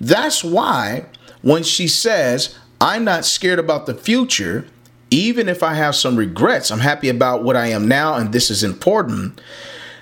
That's 0.00 0.44
why 0.44 1.06
when 1.42 1.62
she 1.62 1.88
says, 1.88 2.56
I'm 2.80 3.04
not 3.04 3.24
scared 3.24 3.58
about 3.58 3.86
the 3.86 3.94
future, 3.94 4.66
even 5.10 5.48
if 5.48 5.62
I 5.62 5.74
have 5.74 5.94
some 5.94 6.16
regrets, 6.16 6.70
I'm 6.70 6.80
happy 6.80 7.08
about 7.08 7.42
what 7.42 7.56
I 7.56 7.68
am 7.68 7.88
now, 7.88 8.14
and 8.14 8.32
this 8.32 8.50
is 8.50 8.62
important 8.62 9.40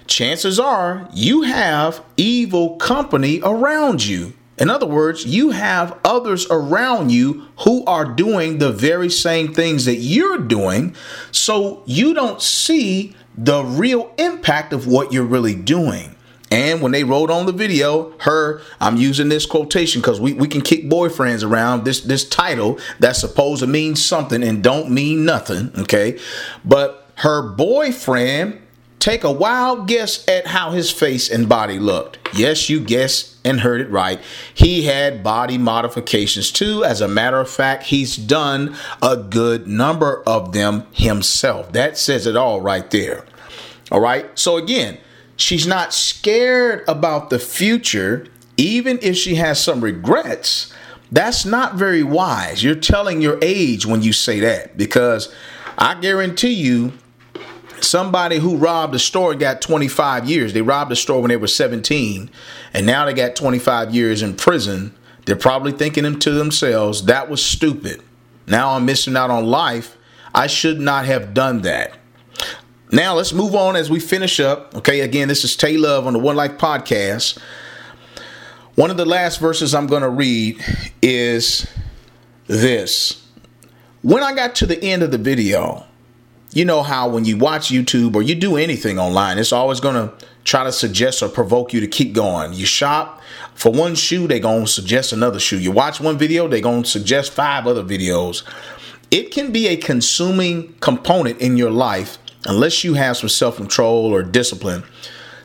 chances 0.06 0.60
are 0.60 1.08
you 1.12 1.42
have 1.42 2.02
evil 2.16 2.76
company 2.76 3.40
around 3.42 4.04
you. 4.04 4.34
In 4.56 4.70
other 4.70 4.86
words, 4.86 5.24
you 5.26 5.50
have 5.50 5.98
others 6.04 6.46
around 6.48 7.10
you 7.10 7.46
who 7.60 7.84
are 7.86 8.04
doing 8.04 8.58
the 8.58 8.70
very 8.70 9.10
same 9.10 9.52
things 9.52 9.84
that 9.86 9.96
you're 9.96 10.38
doing, 10.38 10.94
so 11.32 11.82
you 11.86 12.14
don't 12.14 12.40
see 12.40 13.16
the 13.36 13.64
real 13.64 14.12
impact 14.16 14.72
of 14.72 14.86
what 14.86 15.12
you're 15.12 15.24
really 15.24 15.56
doing. 15.56 16.14
And 16.54 16.80
when 16.80 16.92
they 16.92 17.02
wrote 17.02 17.32
on 17.32 17.46
the 17.46 17.52
video, 17.52 18.16
her, 18.20 18.60
I'm 18.80 18.96
using 18.96 19.28
this 19.28 19.44
quotation 19.44 20.00
because 20.00 20.20
we, 20.20 20.34
we 20.34 20.46
can 20.46 20.60
kick 20.60 20.84
boyfriends 20.84 21.42
around 21.42 21.84
this 21.84 22.02
this 22.02 22.28
title 22.28 22.78
that's 23.00 23.18
supposed 23.18 23.60
to 23.60 23.66
mean 23.66 23.96
something 23.96 24.40
and 24.40 24.62
don't 24.62 24.88
mean 24.90 25.24
nothing. 25.24 25.72
Okay. 25.76 26.20
But 26.64 27.08
her 27.16 27.42
boyfriend 27.42 28.60
Take 29.04 29.22
a 29.22 29.30
wild 29.30 29.86
guess 29.86 30.26
at 30.26 30.46
how 30.46 30.70
his 30.70 30.90
face 30.90 31.30
and 31.30 31.46
body 31.46 31.78
looked. 31.78 32.16
Yes, 32.34 32.70
you 32.70 32.80
guessed 32.80 33.36
and 33.44 33.60
heard 33.60 33.82
it 33.82 33.90
right. 33.90 34.18
He 34.54 34.84
had 34.84 35.22
body 35.22 35.58
modifications 35.58 36.50
too. 36.50 36.82
As 36.84 37.02
a 37.02 37.06
matter 37.06 37.38
of 37.38 37.50
fact, 37.50 37.82
he's 37.82 38.16
done 38.16 38.74
a 39.02 39.18
good 39.18 39.66
number 39.66 40.22
of 40.26 40.52
them 40.52 40.86
himself. 40.90 41.70
That 41.72 41.98
says 41.98 42.26
it 42.26 42.34
all 42.34 42.62
right 42.62 42.90
there. 42.90 43.26
All 43.92 44.00
right. 44.00 44.26
So, 44.38 44.56
again, 44.56 44.96
she's 45.36 45.66
not 45.66 45.92
scared 45.92 46.82
about 46.88 47.28
the 47.28 47.38
future, 47.38 48.26
even 48.56 48.98
if 49.02 49.16
she 49.16 49.34
has 49.34 49.62
some 49.62 49.82
regrets. 49.82 50.72
That's 51.12 51.44
not 51.44 51.74
very 51.74 52.02
wise. 52.02 52.64
You're 52.64 52.74
telling 52.74 53.20
your 53.20 53.38
age 53.42 53.84
when 53.84 54.00
you 54.00 54.14
say 54.14 54.40
that 54.40 54.78
because 54.78 55.30
I 55.76 56.00
guarantee 56.00 56.54
you 56.54 56.94
somebody 57.84 58.38
who 58.38 58.56
robbed 58.56 58.94
a 58.94 58.98
store 58.98 59.34
got 59.34 59.60
25 59.60 60.28
years. 60.28 60.52
They 60.52 60.62
robbed 60.62 60.92
a 60.92 60.96
store 60.96 61.20
when 61.20 61.28
they 61.28 61.36
were 61.36 61.46
17, 61.46 62.30
and 62.72 62.86
now 62.86 63.04
they 63.04 63.14
got 63.14 63.36
25 63.36 63.94
years 63.94 64.22
in 64.22 64.34
prison. 64.34 64.94
They're 65.26 65.36
probably 65.36 65.72
thinking 65.72 66.18
to 66.18 66.30
themselves, 66.30 67.04
that 67.04 67.30
was 67.30 67.44
stupid. 67.44 68.02
Now 68.46 68.72
I'm 68.72 68.84
missing 68.84 69.16
out 69.16 69.30
on 69.30 69.46
life. 69.46 69.96
I 70.34 70.48
should 70.48 70.80
not 70.80 71.06
have 71.06 71.32
done 71.32 71.62
that. 71.62 71.96
Now 72.90 73.14
let's 73.14 73.32
move 73.32 73.54
on 73.54 73.76
as 73.76 73.90
we 73.90 74.00
finish 74.00 74.38
up. 74.40 74.74
Okay, 74.74 75.00
again, 75.00 75.28
this 75.28 75.44
is 75.44 75.56
Tay 75.56 75.76
Love 75.76 76.06
on 76.06 76.12
the 76.12 76.18
One 76.18 76.36
Life 76.36 76.58
Podcast. 76.58 77.38
One 78.74 78.90
of 78.90 78.96
the 78.96 79.04
last 79.04 79.40
verses 79.40 79.74
I'm 79.74 79.86
going 79.86 80.02
to 80.02 80.08
read 80.08 80.62
is 81.00 81.66
this. 82.46 83.26
When 84.02 84.22
I 84.22 84.34
got 84.34 84.56
to 84.56 84.66
the 84.66 84.82
end 84.82 85.02
of 85.02 85.10
the 85.10 85.18
video, 85.18 85.86
you 86.54 86.64
know 86.64 86.84
how 86.84 87.08
when 87.08 87.24
you 87.24 87.36
watch 87.36 87.68
YouTube 87.68 88.14
or 88.14 88.22
you 88.22 88.36
do 88.36 88.56
anything 88.56 88.96
online, 88.98 89.38
it's 89.38 89.52
always 89.52 89.80
going 89.80 89.96
to 89.96 90.14
try 90.44 90.62
to 90.62 90.70
suggest 90.70 91.20
or 91.20 91.28
provoke 91.28 91.72
you 91.72 91.80
to 91.80 91.88
keep 91.88 92.12
going. 92.12 92.52
You 92.52 92.64
shop 92.64 93.20
for 93.54 93.72
one 93.72 93.96
shoe, 93.96 94.28
they're 94.28 94.38
going 94.38 94.66
to 94.66 94.70
suggest 94.70 95.12
another 95.12 95.40
shoe. 95.40 95.58
You 95.58 95.72
watch 95.72 96.00
one 96.00 96.16
video, 96.16 96.46
they're 96.46 96.60
going 96.60 96.84
to 96.84 96.88
suggest 96.88 97.32
five 97.32 97.66
other 97.66 97.82
videos. 97.82 98.44
It 99.10 99.32
can 99.32 99.50
be 99.50 99.66
a 99.66 99.76
consuming 99.76 100.74
component 100.74 101.40
in 101.40 101.56
your 101.56 101.70
life 101.70 102.18
unless 102.46 102.84
you 102.84 102.94
have 102.94 103.16
some 103.16 103.28
self 103.28 103.56
control 103.56 104.14
or 104.14 104.22
discipline. 104.22 104.84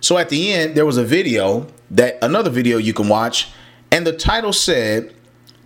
So 0.01 0.19
at 0.19 0.29
the 0.29 0.53
end, 0.53 0.75
there 0.75 0.85
was 0.85 0.97
a 0.97 1.03
video 1.03 1.65
that 1.89 2.19
another 2.21 2.51
video 2.51 2.77
you 2.77 2.93
can 2.93 3.09
watch, 3.09 3.49
and 3.91 4.05
the 4.05 4.13
title 4.13 4.53
said, 4.53 5.13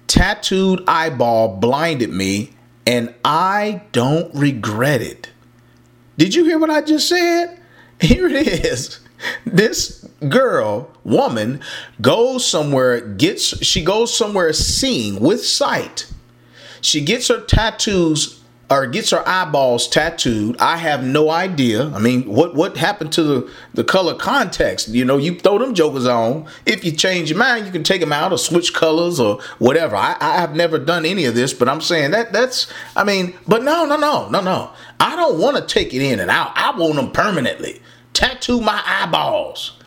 Tattooed 0.08 0.84
eyeball 0.88 1.58
blinded 1.58 2.12
me, 2.12 2.54
and 2.88 3.14
I 3.26 3.84
don't 3.92 4.34
regret 4.34 5.02
it. 5.02 5.30
Did 6.18 6.36
you 6.36 6.44
hear 6.46 6.60
what 6.60 6.70
I 6.70 6.82
just 6.82 7.10
said? 7.10 7.60
Here 8.00 8.28
it 8.28 8.48
is. 8.66 9.00
This 9.46 10.06
girl, 10.28 10.92
woman, 11.04 11.62
goes 12.02 12.46
somewhere, 12.46 13.00
gets 13.00 13.66
she 13.66 13.84
goes 13.84 14.16
somewhere 14.16 14.52
seeing 14.54 15.20
with 15.20 15.46
sight. 15.46 16.12
She 16.82 17.00
gets 17.00 17.30
her 17.30 17.40
tattoos 17.40 18.43
or 18.70 18.88
gets 18.88 19.12
her 19.12 19.28
eyeballs 19.28 19.88
tattooed. 19.88 20.58
I 20.58 20.78
have 20.78 21.04
no 21.04 21.30
idea. 21.30 21.90
I 21.90 22.00
mean, 22.00 22.24
what 22.24 22.56
what 22.56 22.78
happened 22.78 23.12
to 23.14 23.24
the 23.24 23.52
the 23.74 23.84
color 23.84 24.16
contacts? 24.16 24.88
You 24.88 25.06
know, 25.06 25.18
you 25.18 25.40
throw 25.40 25.60
them 25.60 25.74
jokers 25.74 26.08
on. 26.08 26.48
If 26.66 26.84
you 26.84 26.92
change 26.92 27.30
your 27.30 27.40
mind, 27.40 27.66
you 27.66 27.72
can 27.72 27.84
take 27.84 28.02
them 28.02 28.14
out 28.14 28.32
or 28.32 28.38
switch 28.38 28.74
colors 28.74 29.20
or 29.20 29.40
whatever. 29.60 29.96
I, 29.96 30.16
I 30.20 30.40
have 30.40 30.56
never 30.56 30.80
done 30.80 31.06
any 31.06 31.26
of 31.26 31.36
this, 31.36 31.54
but 31.54 31.70
I'm 31.70 31.82
saying 31.82 32.12
that 32.12 32.34
that's. 32.34 32.72
I 32.96 33.04
mean, 33.04 33.36
but 33.48 33.64
no, 33.64 33.86
no, 33.86 33.98
no, 33.98 34.30
no, 34.30 34.42
no. 34.42 34.72
I 35.00 35.16
don't 35.16 35.40
want 35.40 35.58
to 35.58 35.66
take 35.66 35.94
it 35.94 36.02
in 36.02 36.20
and 36.20 36.32
out. 36.32 36.52
I 36.56 36.76
want 36.78 36.96
them 36.96 37.12
permanently. 37.12 37.82
Tattoo 38.14 38.62
my 38.62 38.82
eyeballs. 38.86 39.78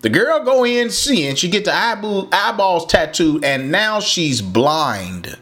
The 0.00 0.10
girl 0.10 0.44
go 0.44 0.64
in 0.64 0.90
seeing 0.90 1.34
she 1.34 1.48
get 1.48 1.64
the 1.64 1.74
eyeballs 1.74 2.86
tattooed, 2.86 3.44
and 3.44 3.72
now 3.72 3.98
she's 3.98 4.40
blind. 4.40 5.38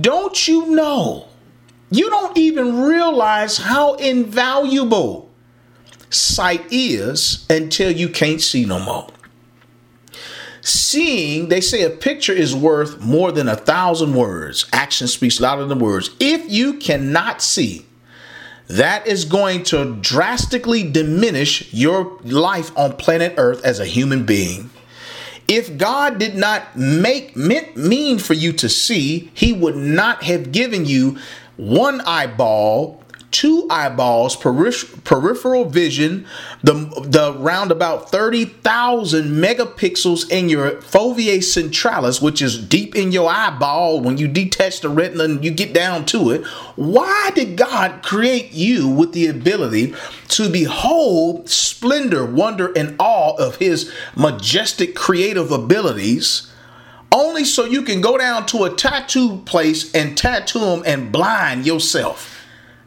Don't 0.00 0.48
you 0.48 0.66
know? 0.66 1.28
You 1.90 2.10
don't 2.10 2.36
even 2.36 2.82
realize 2.82 3.56
how 3.56 3.94
invaluable 3.94 5.30
sight 6.10 6.64
is 6.70 7.46
until 7.48 7.90
you 7.90 8.08
can't 8.08 8.40
see 8.40 8.64
no 8.64 8.78
more. 8.78 9.08
Seeing, 10.60 11.48
they 11.48 11.60
say 11.62 11.82
a 11.82 11.90
picture 11.90 12.32
is 12.32 12.54
worth 12.54 13.00
more 13.00 13.32
than 13.32 13.48
a 13.48 13.56
thousand 13.56 14.14
words. 14.14 14.66
Action 14.72 15.08
speaks 15.08 15.40
louder 15.40 15.64
than 15.64 15.78
words. 15.78 16.10
If 16.20 16.50
you 16.50 16.74
cannot 16.74 17.40
see, 17.40 17.86
that 18.66 19.06
is 19.06 19.24
going 19.24 19.62
to 19.64 19.96
drastically 20.00 20.90
diminish 20.90 21.72
your 21.72 22.18
life 22.22 22.76
on 22.76 22.96
planet 22.96 23.34
Earth 23.38 23.64
as 23.64 23.80
a 23.80 23.86
human 23.86 24.26
being. 24.26 24.68
If 25.46 25.78
God 25.78 26.18
did 26.18 26.34
not 26.34 26.76
make 26.76 27.34
meant 27.34 27.78
mean 27.78 28.18
for 28.18 28.34
you 28.34 28.52
to 28.54 28.68
see, 28.68 29.30
He 29.32 29.54
would 29.54 29.76
not 29.76 30.22
have 30.24 30.52
given 30.52 30.84
you 30.84 31.16
one 31.58 32.00
eyeball, 32.02 33.02
two 33.30 33.66
eyeballs, 33.68 34.36
peripheral 34.36 35.64
vision, 35.66 36.24
the, 36.62 36.72
the 37.04 37.34
round 37.38 37.70
about 37.70 38.10
30,000 38.10 39.24
megapixels 39.26 40.30
in 40.30 40.48
your 40.48 40.70
fovea 40.76 41.42
centralis, 41.42 42.22
which 42.22 42.40
is 42.40 42.56
deep 42.56 42.96
in 42.96 43.12
your 43.12 43.28
eyeball 43.28 44.00
when 44.00 44.16
you 44.16 44.28
detach 44.28 44.80
the 44.80 44.88
retina 44.88 45.24
and 45.24 45.44
you 45.44 45.50
get 45.50 45.74
down 45.74 46.06
to 46.06 46.30
it. 46.30 46.46
Why 46.76 47.30
did 47.34 47.56
God 47.56 48.02
create 48.02 48.52
you 48.52 48.88
with 48.88 49.12
the 49.12 49.26
ability 49.26 49.94
to 50.28 50.48
behold 50.48 51.50
splendor, 51.50 52.24
wonder, 52.24 52.72
and 52.74 52.96
awe 52.98 53.34
of 53.36 53.56
his 53.56 53.92
majestic 54.16 54.94
creative 54.94 55.50
abilities? 55.50 56.50
Only 57.12 57.44
so 57.44 57.64
you 57.64 57.82
can 57.82 58.00
go 58.00 58.18
down 58.18 58.46
to 58.46 58.64
a 58.64 58.74
tattoo 58.74 59.38
place 59.38 59.94
and 59.94 60.16
tattoo 60.16 60.60
them 60.60 60.82
and 60.86 61.10
blind 61.10 61.66
yourself. 61.66 62.34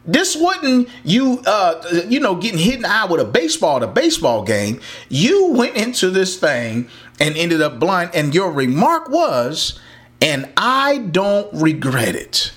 This 0.06 0.36
wasn't 0.36 0.90
you, 1.04 1.42
uh, 1.46 2.04
you 2.08 2.20
know, 2.20 2.36
getting 2.36 2.60
hit 2.60 2.76
in 2.76 2.82
the 2.82 2.92
eye 2.92 3.06
with 3.06 3.22
a 3.22 3.26
baseball 3.26 3.78
at 3.78 3.84
a 3.84 3.88
baseball 3.88 4.44
game. 4.44 4.82
You 5.10 5.52
went 5.52 5.76
into 5.76 6.10
this 6.10 6.38
thing 6.38 6.90
and 7.20 7.38
ended 7.38 7.62
up 7.62 7.80
blind, 7.80 8.12
and 8.16 8.34
your 8.34 8.52
remark 8.52 9.10
was, 9.10 9.80
and 10.20 10.50
I 10.58 10.98
don't 10.98 11.54
regret 11.54 12.16
it. 12.16 12.52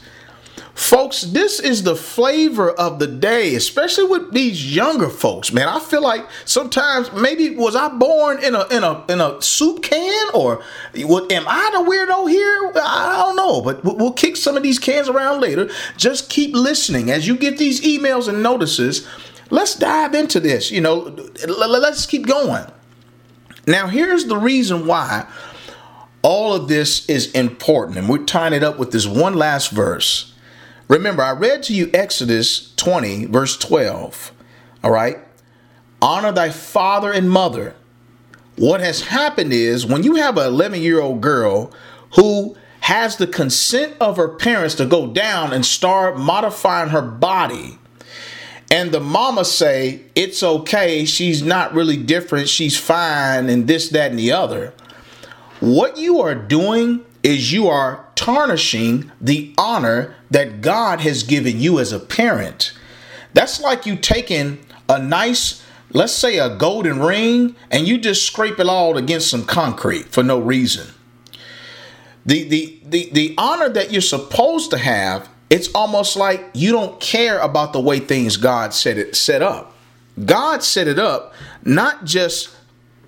Folks, 0.74 1.22
this 1.22 1.60
is 1.60 1.84
the 1.84 1.94
flavor 1.94 2.72
of 2.72 2.98
the 2.98 3.06
day, 3.06 3.54
especially 3.54 4.06
with 4.06 4.32
these 4.32 4.74
younger 4.74 5.08
folks. 5.08 5.52
Man, 5.52 5.68
I 5.68 5.78
feel 5.78 6.02
like 6.02 6.26
sometimes 6.44 7.12
maybe 7.12 7.54
was 7.54 7.76
I 7.76 7.88
born 7.88 8.42
in 8.42 8.56
a 8.56 8.66
in 8.72 8.82
a 8.82 9.04
in 9.08 9.20
a 9.20 9.40
soup 9.40 9.84
can 9.84 10.30
or 10.34 10.64
what, 10.96 11.30
am 11.30 11.44
I 11.46 11.70
the 11.72 11.78
weirdo 11.88 12.28
here? 12.28 12.72
I 12.82 13.24
don't 13.24 13.36
know, 13.36 13.60
but 13.60 13.84
we'll 13.84 14.12
kick 14.12 14.36
some 14.36 14.56
of 14.56 14.64
these 14.64 14.80
cans 14.80 15.08
around 15.08 15.40
later. 15.40 15.70
Just 15.96 16.28
keep 16.28 16.52
listening 16.52 17.08
as 17.08 17.28
you 17.28 17.36
get 17.36 17.56
these 17.56 17.80
emails 17.82 18.28
and 18.28 18.42
notices. 18.42 19.06
Let's 19.50 19.76
dive 19.76 20.12
into 20.12 20.40
this. 20.40 20.72
You 20.72 20.80
know, 20.80 21.16
let's 21.46 22.04
keep 22.06 22.26
going. 22.26 22.66
Now, 23.66 23.86
here's 23.86 24.24
the 24.24 24.36
reason 24.36 24.88
why 24.88 25.28
all 26.22 26.52
of 26.52 26.66
this 26.66 27.08
is 27.08 27.30
important, 27.30 27.96
and 27.96 28.08
we're 28.08 28.24
tying 28.24 28.54
it 28.54 28.64
up 28.64 28.76
with 28.76 28.90
this 28.90 29.06
one 29.06 29.34
last 29.34 29.70
verse. 29.70 30.33
Remember, 30.88 31.22
I 31.22 31.32
read 31.32 31.62
to 31.64 31.74
you 31.74 31.90
Exodus 31.94 32.74
20, 32.76 33.26
verse 33.26 33.56
12. 33.56 34.32
All 34.82 34.90
right? 34.90 35.18
Honor 36.02 36.32
thy 36.32 36.50
father 36.50 37.10
and 37.10 37.30
mother. 37.30 37.74
What 38.56 38.80
has 38.80 39.02
happened 39.02 39.52
is 39.52 39.86
when 39.86 40.02
you 40.02 40.16
have 40.16 40.36
an 40.36 40.46
11 40.46 40.80
year 40.80 41.00
old 41.00 41.20
girl 41.20 41.72
who 42.16 42.56
has 42.80 43.16
the 43.16 43.26
consent 43.26 43.96
of 44.00 44.18
her 44.18 44.28
parents 44.28 44.74
to 44.74 44.86
go 44.86 45.06
down 45.06 45.52
and 45.52 45.64
start 45.64 46.18
modifying 46.18 46.90
her 46.90 47.02
body, 47.02 47.78
and 48.70 48.92
the 48.92 49.00
mama 49.00 49.44
say 49.44 50.02
it's 50.14 50.42
okay, 50.42 51.04
she's 51.04 51.42
not 51.42 51.72
really 51.72 51.96
different, 51.96 52.48
she's 52.48 52.78
fine, 52.78 53.48
and 53.48 53.66
this, 53.66 53.88
that, 53.88 54.10
and 54.10 54.18
the 54.18 54.32
other. 54.32 54.74
What 55.60 55.96
you 55.96 56.20
are 56.20 56.34
doing 56.34 57.04
is 57.24 57.52
you 57.52 57.66
are 57.66 58.06
tarnishing 58.14 59.10
the 59.20 59.52
honor 59.56 60.14
that 60.30 60.60
God 60.60 61.00
has 61.00 61.22
given 61.22 61.58
you 61.58 61.80
as 61.80 61.90
a 61.90 61.98
parent. 61.98 62.72
That's 63.32 63.60
like 63.60 63.86
you 63.86 63.96
taking 63.96 64.64
a 64.88 65.00
nice, 65.00 65.64
let's 65.90 66.12
say 66.12 66.38
a 66.38 66.54
golden 66.54 67.00
ring, 67.00 67.56
and 67.70 67.88
you 67.88 67.98
just 67.98 68.26
scrape 68.26 68.60
it 68.60 68.68
all 68.68 68.96
against 68.98 69.30
some 69.30 69.44
concrete 69.44 70.08
for 70.08 70.22
no 70.22 70.38
reason. 70.38 70.88
The, 72.26 72.44
the, 72.44 72.80
the, 72.84 73.10
the 73.10 73.34
honor 73.38 73.70
that 73.70 73.90
you're 73.90 74.02
supposed 74.02 74.70
to 74.70 74.78
have, 74.78 75.28
it's 75.48 75.68
almost 75.74 76.16
like 76.16 76.44
you 76.52 76.72
don't 76.72 77.00
care 77.00 77.38
about 77.38 77.72
the 77.72 77.80
way 77.80 77.98
things 78.00 78.36
God 78.36 78.74
set 78.74 78.98
it 78.98 79.16
set 79.16 79.42
up. 79.42 79.74
God 80.24 80.62
set 80.62 80.86
it 80.86 80.98
up 80.98 81.34
not 81.64 82.04
just, 82.04 82.50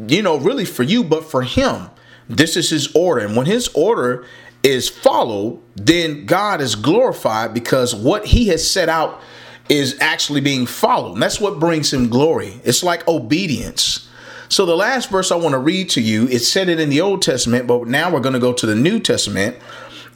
you 0.06 0.22
know, 0.22 0.38
really 0.38 0.64
for 0.64 0.82
you, 0.82 1.04
but 1.04 1.24
for 1.24 1.42
him. 1.42 1.90
This 2.28 2.56
is 2.56 2.70
his 2.70 2.94
order. 2.94 3.24
And 3.24 3.36
when 3.36 3.46
his 3.46 3.68
order 3.68 4.24
is 4.62 4.88
followed, 4.88 5.60
then 5.76 6.26
God 6.26 6.60
is 6.60 6.74
glorified 6.74 7.54
because 7.54 7.94
what 7.94 8.26
he 8.26 8.48
has 8.48 8.68
set 8.68 8.88
out 8.88 9.20
is 9.68 9.96
actually 10.00 10.40
being 10.40 10.66
followed. 10.66 11.14
And 11.14 11.22
that's 11.22 11.40
what 11.40 11.58
brings 11.58 11.92
him 11.92 12.08
glory. 12.08 12.60
It's 12.64 12.82
like 12.82 13.06
obedience. 13.08 14.08
So 14.48 14.64
the 14.64 14.76
last 14.76 15.10
verse 15.10 15.32
I 15.32 15.36
want 15.36 15.54
to 15.54 15.58
read 15.58 15.90
to 15.90 16.00
you, 16.00 16.28
it 16.28 16.40
said 16.40 16.68
it 16.68 16.78
in 16.78 16.88
the 16.88 17.00
Old 17.00 17.22
Testament, 17.22 17.66
but 17.66 17.88
now 17.88 18.12
we're 18.12 18.20
going 18.20 18.34
to 18.34 18.38
go 18.38 18.52
to 18.52 18.66
the 18.66 18.76
New 18.76 19.00
Testament, 19.00 19.56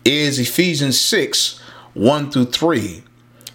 is 0.04 0.38
Ephesians 0.38 1.00
6, 1.00 1.60
1 1.94 2.30
through 2.30 2.46
3. 2.46 3.02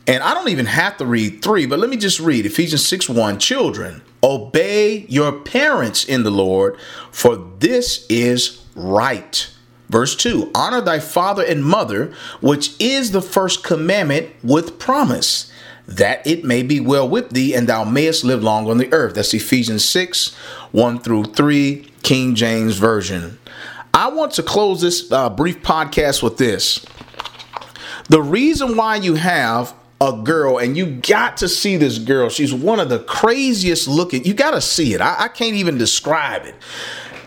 And 0.07 0.21
I 0.21 0.33
don't 0.33 0.49
even 0.49 0.67
have 0.67 0.97
to 0.97 1.05
read 1.05 1.41
3, 1.41 1.65
but 1.65 1.79
let 1.79 1.89
me 1.89 1.97
just 1.97 2.19
read 2.19 2.45
Ephesians 2.45 2.87
6, 2.87 3.09
1. 3.09 3.39
Children, 3.39 4.01
Obey 4.25 5.05
your 5.07 5.31
parents 5.31 6.03
in 6.03 6.23
the 6.23 6.31
Lord, 6.31 6.79
for 7.11 7.35
this 7.59 8.07
is 8.09 8.65
right. 8.73 9.47
Verse 9.87 10.15
2 10.15 10.49
Honor 10.55 10.81
thy 10.81 10.99
father 10.99 11.45
and 11.45 11.63
mother, 11.63 12.11
which 12.41 12.71
is 12.81 13.11
the 13.11 13.21
first 13.21 13.63
commandment 13.63 14.31
with 14.43 14.79
promise, 14.79 15.51
that 15.87 16.25
it 16.25 16.43
may 16.43 16.63
be 16.63 16.79
well 16.79 17.07
with 17.07 17.29
thee 17.29 17.53
and 17.53 17.69
thou 17.69 17.83
mayest 17.83 18.23
live 18.23 18.41
long 18.41 18.67
on 18.67 18.79
the 18.79 18.91
earth. 18.91 19.13
That's 19.13 19.31
Ephesians 19.31 19.85
6 19.85 20.33
1 20.71 20.99
through 21.01 21.25
3, 21.25 21.87
King 22.01 22.33
James 22.33 22.77
Version. 22.77 23.37
I 23.93 24.07
want 24.07 24.31
to 24.33 24.43
close 24.43 24.81
this 24.81 25.11
uh, 25.11 25.29
brief 25.29 25.61
podcast 25.61 26.23
with 26.23 26.37
this. 26.37 26.83
The 28.09 28.23
reason 28.23 28.75
why 28.75 28.95
you 28.95 29.13
have 29.15 29.75
a 30.05 30.21
girl 30.23 30.59
and 30.59 30.77
you 30.77 30.85
got 30.85 31.37
to 31.37 31.49
see 31.49 31.77
this 31.77 31.97
girl. 31.97 32.29
She's 32.29 32.53
one 32.53 32.79
of 32.79 32.89
the 32.89 32.99
craziest 32.99 33.87
looking 33.87 34.23
you 34.23 34.33
got 34.33 34.51
to 34.51 34.61
see 34.61 34.93
it. 34.93 35.01
I, 35.01 35.23
I, 35.23 35.27
can't 35.29 35.55
even 35.55 35.79
describe 35.79 36.45
it. 36.45 36.55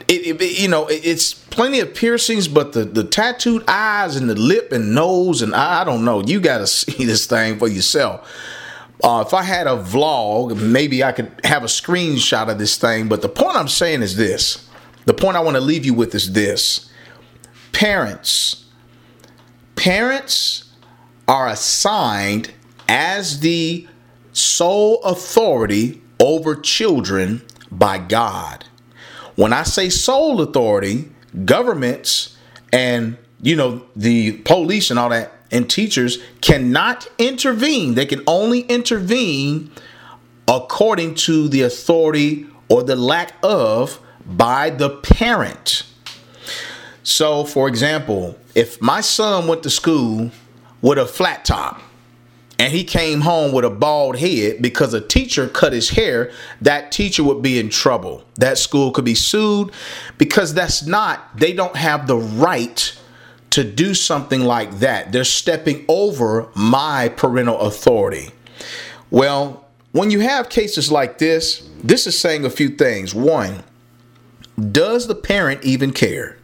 It, 0.07 0.41
it 0.41 0.61
you 0.61 0.69
know 0.69 0.87
it, 0.87 1.01
it's 1.05 1.35
plenty 1.35 1.81
of 1.81 1.93
piercings 1.95 2.47
but 2.47 2.73
the 2.73 2.85
the 2.85 3.03
tattooed 3.03 3.65
eyes 3.67 4.15
and 4.15 4.31
the 4.31 4.37
lip 4.37 4.71
and 4.71 4.95
nose 4.95 5.43
and 5.43 5.55
i, 5.55 5.83
I 5.83 5.85
don't 5.85 6.05
know. 6.05 6.23
You 6.23 6.41
got 6.41 6.59
to 6.59 6.67
see 6.67 7.05
this 7.05 7.27
thing 7.27 7.59
for 7.59 7.69
yourself. 7.69 8.31
Uh, 9.03 9.25
if 9.27 9.35
i 9.35 9.43
had 9.43 9.67
a 9.67 9.77
vlog 9.77 10.61
maybe 10.61 11.03
i 11.03 11.13
could 11.13 11.33
have 11.45 11.63
a 11.63 11.69
screenshot 11.69 12.49
of 12.49 12.59
this 12.59 12.77
thing 12.77 13.09
but 13.09 13.23
the 13.23 13.29
point 13.29 13.57
i'm 13.57 13.69
saying 13.69 14.03
is 14.03 14.17
this. 14.17 14.69
The 15.05 15.15
point 15.15 15.37
i 15.37 15.41
want 15.41 15.57
to 15.57 15.61
leave 15.61 15.85
you 15.85 15.95
with 15.95 16.15
is 16.15 16.33
this. 16.33 16.91
Parents. 17.73 18.67
Parents 19.75 20.73
are 21.29 21.49
assigned 21.49 22.53
as 22.89 23.41
the 23.41 23.87
sole 24.33 25.03
authority 25.03 26.01
over 26.19 26.57
children 26.57 27.43
by 27.71 27.99
God. 27.99 28.65
When 29.37 29.53
I 29.53 29.63
say 29.63 29.89
sole 29.89 30.41
authority, 30.41 31.11
governments 31.45 32.37
and 32.73 33.17
you 33.41 33.55
know 33.55 33.87
the 33.95 34.33
police 34.39 34.91
and 34.91 34.99
all 34.99 35.11
that 35.11 35.33
and 35.51 35.69
teachers 35.69 36.19
cannot 36.41 37.07
intervene. 37.19 37.95
They 37.95 38.07
can 38.07 38.23
only 38.27 38.61
intervene 38.61 39.71
according 40.47 41.15
to 41.15 41.49
the 41.49 41.63
authority 41.63 42.47
or 42.69 42.83
the 42.83 42.97
lack 42.97 43.35
of 43.43 44.01
by 44.27 44.71
the 44.71 44.91
parent. 44.91 45.85
So, 47.03 47.45
for 47.45 47.69
example, 47.69 48.39
if 48.55 48.83
my 48.83 49.01
son 49.01 49.47
went 49.47 49.63
to 49.63 49.71
school 49.71 50.31
with 50.83 50.99
a 50.99 51.07
flat 51.07 51.45
top 51.45 51.81
and 52.59 52.73
he 52.73 52.83
came 52.83 53.21
home 53.21 53.53
with 53.53 53.65
a 53.65 53.71
bald 53.71 54.19
head 54.19 54.61
because 54.61 54.93
a 54.93 55.01
teacher 55.01 55.49
cut 55.49 55.73
his 55.73 55.91
hair, 55.91 56.33
that 56.61 56.91
teacher 56.91 57.23
would 57.23 57.41
be 57.41 57.59
in 57.59 57.69
trouble. 57.69 58.25
That 58.35 58.59
school 58.59 58.91
could 58.91 59.05
be 59.05 59.15
sued 59.15 59.71
because 60.19 60.55
that's 60.55 60.85
not, 60.85 61.37
they 61.37 61.53
don't 61.53 61.77
have 61.77 62.07
the 62.07 62.17
right 62.17 62.99
to 63.51 63.63
do 63.63 63.95
something 63.95 64.41
like 64.41 64.81
that. 64.81 65.13
They're 65.13 65.25
stepping 65.25 65.85
over 65.89 66.49
my 66.55 67.09
parental 67.11 67.61
authority. 67.61 68.31
Well, 69.11 69.65
when 69.93 70.11
you 70.11 70.21
have 70.21 70.49
cases 70.49 70.91
like 70.91 71.19
this, 71.19 71.69
this 71.83 72.07
is 72.07 72.19
saying 72.19 72.45
a 72.45 72.51
few 72.51 72.71
things. 72.71 73.15
One, 73.15 73.63
does 74.73 75.07
the 75.07 75.15
parent 75.15 75.65
even 75.65 75.93
care? 75.93 76.37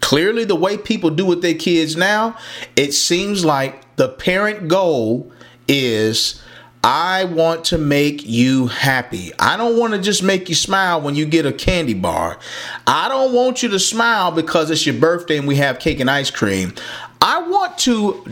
Clearly, 0.00 0.44
the 0.44 0.56
way 0.56 0.76
people 0.76 1.10
do 1.10 1.24
with 1.24 1.42
their 1.42 1.54
kids 1.54 1.96
now, 1.96 2.36
it 2.76 2.92
seems 2.92 3.44
like 3.44 3.96
the 3.96 4.08
parent 4.08 4.68
goal 4.68 5.31
is 5.68 6.42
I 6.84 7.24
want 7.24 7.66
to 7.66 7.78
make 7.78 8.26
you 8.26 8.66
happy. 8.66 9.30
I 9.38 9.56
don't 9.56 9.78
want 9.78 9.92
to 9.94 10.00
just 10.00 10.22
make 10.22 10.48
you 10.48 10.56
smile 10.56 11.00
when 11.00 11.14
you 11.14 11.26
get 11.26 11.46
a 11.46 11.52
candy 11.52 11.94
bar. 11.94 12.38
I 12.86 13.08
don't 13.08 13.32
want 13.32 13.62
you 13.62 13.68
to 13.68 13.78
smile 13.78 14.32
because 14.32 14.70
it's 14.70 14.84
your 14.84 14.96
birthday 14.96 15.38
and 15.38 15.46
we 15.46 15.56
have 15.56 15.78
cake 15.78 16.00
and 16.00 16.10
ice 16.10 16.30
cream. 16.30 16.74
I 17.20 17.40
want 17.48 17.78
to 17.78 18.24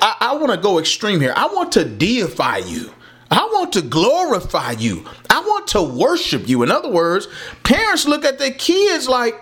I, 0.00 0.16
I 0.20 0.36
want 0.36 0.52
to 0.52 0.58
go 0.58 0.78
extreme 0.78 1.20
here. 1.20 1.34
I 1.36 1.46
want 1.48 1.72
to 1.72 1.84
deify 1.84 2.58
you. 2.58 2.90
I 3.30 3.44
want 3.52 3.74
to 3.74 3.82
glorify 3.82 4.72
you. 4.72 5.04
I 5.28 5.40
want 5.40 5.66
to 5.68 5.82
worship 5.82 6.48
you. 6.48 6.62
In 6.62 6.70
other 6.70 6.90
words, 6.90 7.28
parents 7.62 8.06
look 8.06 8.24
at 8.24 8.38
their 8.38 8.52
kids 8.52 9.08
like 9.08 9.34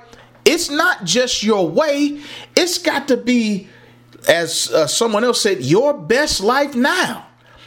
it's 0.45 0.71
not 0.71 1.05
just 1.05 1.43
your 1.43 1.69
way, 1.69 2.21
it's 2.57 2.79
got 2.79 3.09
to 3.09 3.17
be 3.17 3.69
as 4.29 4.71
uh, 4.73 4.87
someone 4.87 5.25
else 5.25 5.41
said, 5.41 5.63
your 5.63 5.95
best 5.95 6.41
life 6.41 6.75
now. 6.75 7.27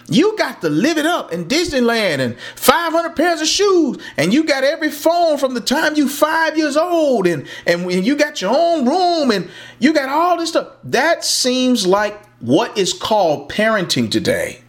You 0.10 0.38
got 0.38 0.62
to 0.62 0.70
live 0.70 0.98
it 0.98 1.06
up 1.06 1.34
in 1.34 1.46
Disneyland 1.46 2.20
and 2.20 2.39
500 2.56 3.15
pairs 3.15 3.41
of 3.41 3.48
shoes, 3.48 3.98
and 4.15 4.34
you 4.34 4.46
got 4.46 4.63
every 4.63 4.89
phone 4.89 5.38
from 5.38 5.54
the 5.54 5.60
time 5.60 5.96
you 5.96 6.08
five 6.08 6.58
years 6.58 6.78
old, 6.78 7.28
and 7.28 7.46
and 7.65 7.91
you 7.91 8.15
got 8.15 8.41
your 8.41 8.56
own 8.56 8.86
room, 8.86 9.32
and 9.32 9.50
you 9.80 9.93
got 9.93 10.08
all 10.08 10.38
this 10.38 10.50
stuff. 10.50 10.70
That 10.86 11.26
seems 11.26 11.86
like 11.86 12.26
what 12.39 12.78
is 12.78 12.93
called 12.93 13.52
parenting 13.52 14.10
today. 14.10 14.62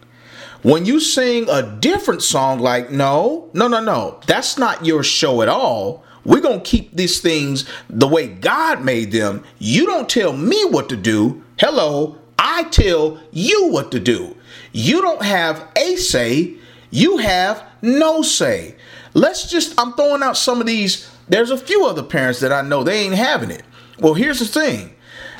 When 0.61 0.85
you 0.85 0.99
sing 0.99 1.47
a 1.49 1.77
different 1.79 2.21
song, 2.21 2.59
like 2.59 2.91
no, 2.91 3.49
no, 3.53 3.69
no, 3.69 3.81
no, 3.81 4.19
that's 4.27 4.57
not 4.57 4.85
your 4.85 5.03
show 5.03 5.41
at 5.41 5.47
all. 5.47 6.03
We're 6.29 6.41
going 6.41 6.61
to 6.61 6.65
keep 6.65 6.95
these 6.95 7.21
things 7.21 7.65
the 7.89 8.07
way 8.07 8.27
God 8.27 8.85
made 8.85 9.11
them. 9.11 9.43
You 9.57 9.87
don't 9.87 10.07
tell 10.07 10.31
me 10.31 10.63
what 10.65 10.87
to 10.89 10.95
do. 10.95 11.43
Hello, 11.57 12.19
I 12.37 12.65
tell 12.65 13.19
you 13.31 13.69
what 13.69 13.89
to 13.93 13.99
do. 13.99 14.37
You 14.71 15.01
don't 15.01 15.23
have 15.23 15.67
a 15.75 15.95
say, 15.95 16.53
you 16.91 17.17
have 17.17 17.65
no 17.81 18.21
say. 18.21 18.75
Let's 19.15 19.49
just, 19.49 19.73
I'm 19.79 19.93
throwing 19.93 20.21
out 20.21 20.37
some 20.37 20.61
of 20.61 20.67
these. 20.67 21.09
There's 21.27 21.49
a 21.49 21.57
few 21.57 21.87
other 21.87 22.03
parents 22.03 22.41
that 22.41 22.53
I 22.53 22.61
know 22.61 22.83
they 22.83 23.05
ain't 23.05 23.15
having 23.15 23.49
it. 23.49 23.63
Well, 23.99 24.13
here's 24.13 24.37
the 24.37 24.45
thing 24.45 24.93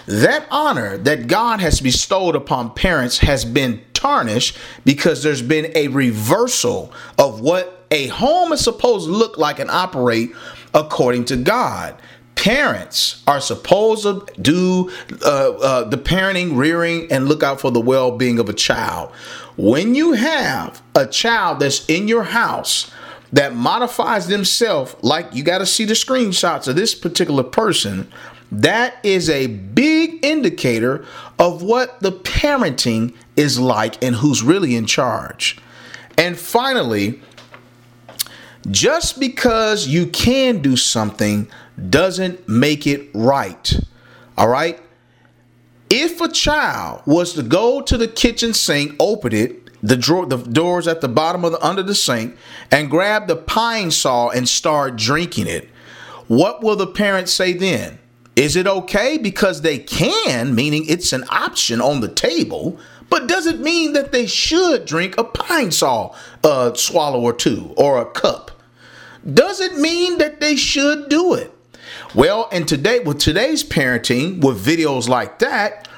that 0.08 0.48
honor 0.50 0.98
that 0.98 1.28
God 1.28 1.60
has 1.60 1.82
bestowed 1.82 2.36
upon 2.36 2.74
parents 2.74 3.20
has 3.20 3.46
been 3.46 3.80
tarnished 3.94 4.58
because 4.86 5.22
there's 5.22 5.44
been 5.44 5.72
a 5.76 5.88
reversal 5.90 6.92
of 7.20 7.42
what 7.42 7.86
a 7.92 8.08
home 8.08 8.52
is 8.52 8.64
supposed 8.64 9.08
to 9.08 9.12
look 9.12 9.38
like 9.38 9.60
and 9.60 9.70
operate 9.70 10.32
according 10.74 11.26
to 11.26 11.38
God. 11.38 11.96
Parents 12.36 13.22
are 13.28 13.42
supposed 13.42 14.04
to 14.04 14.26
do 14.42 14.92
uh, 15.26 15.52
uh, 15.52 15.84
the 15.90 15.98
parenting, 15.98 16.56
rearing, 16.56 17.12
and 17.12 17.28
look 17.28 17.44
out 17.44 17.60
for 17.60 17.70
the 17.70 17.82
well 17.82 18.12
being 18.18 18.40
of 18.40 18.48
a 18.48 18.54
child. 18.54 19.12
When 19.58 19.94
you 19.94 20.14
have 20.14 20.82
a 20.96 21.06
child 21.06 21.60
that's 21.60 21.86
in 21.90 22.08
your 22.08 22.24
house 22.24 22.90
that 23.34 23.54
modifies 23.54 24.28
themselves, 24.28 24.96
like 25.02 25.28
you 25.34 25.44
got 25.44 25.58
to 25.58 25.66
see 25.66 25.84
the 25.84 25.94
screenshots 25.94 26.68
of 26.68 26.78
this 26.78 26.96
particular 26.96 27.44
person, 27.44 28.10
that 28.52 28.96
is 29.04 29.30
a 29.30 29.48
big 29.48 30.24
indicator 30.26 31.06
of 31.38 31.62
what 31.62 32.00
the 32.00 32.12
parenting 32.12 33.14
is 33.36 33.60
like 33.60 34.02
and 34.04 34.16
who's 34.16 34.42
really 34.42 34.76
in 34.76 34.86
charge. 34.86 35.60
And 36.18 36.38
finally, 36.38 37.22
just 38.70 39.20
because 39.20 39.88
you 39.88 40.08
can 40.08 40.62
do 40.62 40.76
something 40.76 41.48
doesn't 41.90 42.48
make 42.48 42.86
it 42.86 43.10
right. 43.14 43.80
All 44.38 44.50
right? 44.50 44.80
If 45.90 46.22
a 46.22 46.30
child 46.30 47.02
was 47.06 47.34
to 47.34 47.44
go 47.44 47.82
to 47.82 47.98
the 47.98 48.08
kitchen 48.08 48.54
sink, 48.54 48.96
open 49.00 49.34
it, 49.34 49.70
the 49.82 49.98
drawer, 49.98 50.26
the 50.26 50.38
doors 50.38 50.88
at 50.88 51.02
the 51.02 51.08
bottom 51.08 51.44
of 51.46 51.54
the 51.54 51.66
under 51.66 51.82
the 51.82 51.96
sink, 51.96 52.38
and 52.72 52.90
grab 52.90 53.28
the 53.28 53.36
Pine-Sol 53.36 54.30
and 54.30 54.48
start 54.48 54.98
drinking 54.98 55.48
it, 55.48 55.70
what 56.28 56.62
will 56.62 56.76
the 56.76 56.88
parents 56.88 57.34
say 57.34 57.54
then? 57.54 57.98
Is 58.40 58.56
it 58.56 58.68
okay 58.68 59.18
because 59.18 59.64
they 59.64 59.78
can, 59.78 60.56
meaning 60.56 60.86
it's 60.88 61.12
an 61.12 61.26
option 61.28 61.82
on 61.82 62.00
the 62.00 62.08
table, 62.08 62.80
but 63.10 63.28
does 63.28 63.46
it 63.46 63.60
mean 63.60 63.92
that 63.92 64.14
they 64.14 64.28
should 64.28 64.86
drink 64.86 65.18
a 65.18 65.26
Pine-Sol 65.26 66.16
uh, 66.46 66.74
swallow 66.74 67.20
or 67.20 67.34
two 67.34 67.74
or 67.76 68.00
a 68.00 68.06
cup? 68.06 68.52
Does 69.34 69.60
it 69.60 69.76
mean 69.76 70.20
that 70.20 70.40
they 70.40 70.56
should 70.56 71.10
do 71.10 71.34
it? 71.34 71.54
Well, 72.16 72.48
and 72.54 72.66
today 72.66 73.00
with 73.00 73.20
today's 73.20 73.62
parenting 73.62 74.42
with 74.42 74.66
videos 74.66 75.10
like 75.10 75.40
that, 75.40 75.90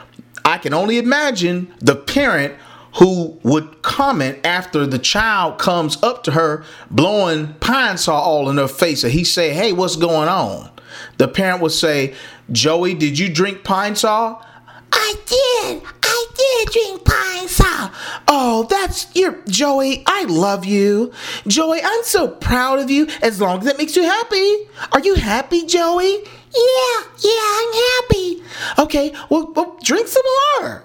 I 0.43 0.58
can 0.58 0.73
only 0.73 0.97
imagine 0.97 1.71
the 1.77 1.95
parent 1.95 2.56
who 2.95 3.39
would 3.43 3.84
comment 3.84 4.39
after 4.43 4.88
the 4.88 4.97
child 4.97 5.60
comes 5.60 6.01
up 6.01 6.23
to 6.23 6.32
her 6.32 6.65
blowing 6.89 7.54
Pine-Sol 7.60 8.19
all 8.19 8.49
in 8.49 8.58
her 8.58 8.67
face 8.67 9.04
and 9.04 9.13
he 9.13 9.23
say, 9.23 9.54
"Hey, 9.54 9.73
what's 9.73 9.95
going 9.95 10.27
on?" 10.27 10.71
The 11.17 11.27
parent 11.27 11.62
would 11.62 11.71
say, 11.71 12.15
Joey, 12.51 12.93
did 12.93 13.17
you 13.17 13.34
drink 13.34 13.63
Pine-Sol? 13.63 14.45
I 14.91 15.15
did. 15.25 15.84
I 16.04 16.27
did 16.36 16.69
drink 16.69 17.06
Pine-Sol. 17.06 17.91
Oh, 18.27 18.67
that's 18.69 19.13
your 19.15 19.38
Joey. 19.47 20.04
I 20.06 20.25
love 20.25 20.65
you. 20.65 21.12
Joey, 21.47 21.80
I'm 21.84 22.04
so 22.04 22.27
proud 22.27 22.80
of 22.80 22.89
you 22.89 23.08
as 23.21 23.39
long 23.39 23.60
as 23.60 23.67
it 23.67 23.77
makes 23.77 23.95
you 23.95 24.04
happy. 24.04 24.67
Are 24.91 24.99
you 24.99 25.15
happy, 25.15 25.65
Joey? 25.65 26.23
Yeah, 26.54 27.04
yeah, 27.19 27.41
I'm 27.41 27.73
happy. 27.73 28.43
Okay, 28.80 29.13
well, 29.30 29.51
well 29.56 29.77
drink 29.82 30.08
some 30.08 30.23
more. 30.60 30.84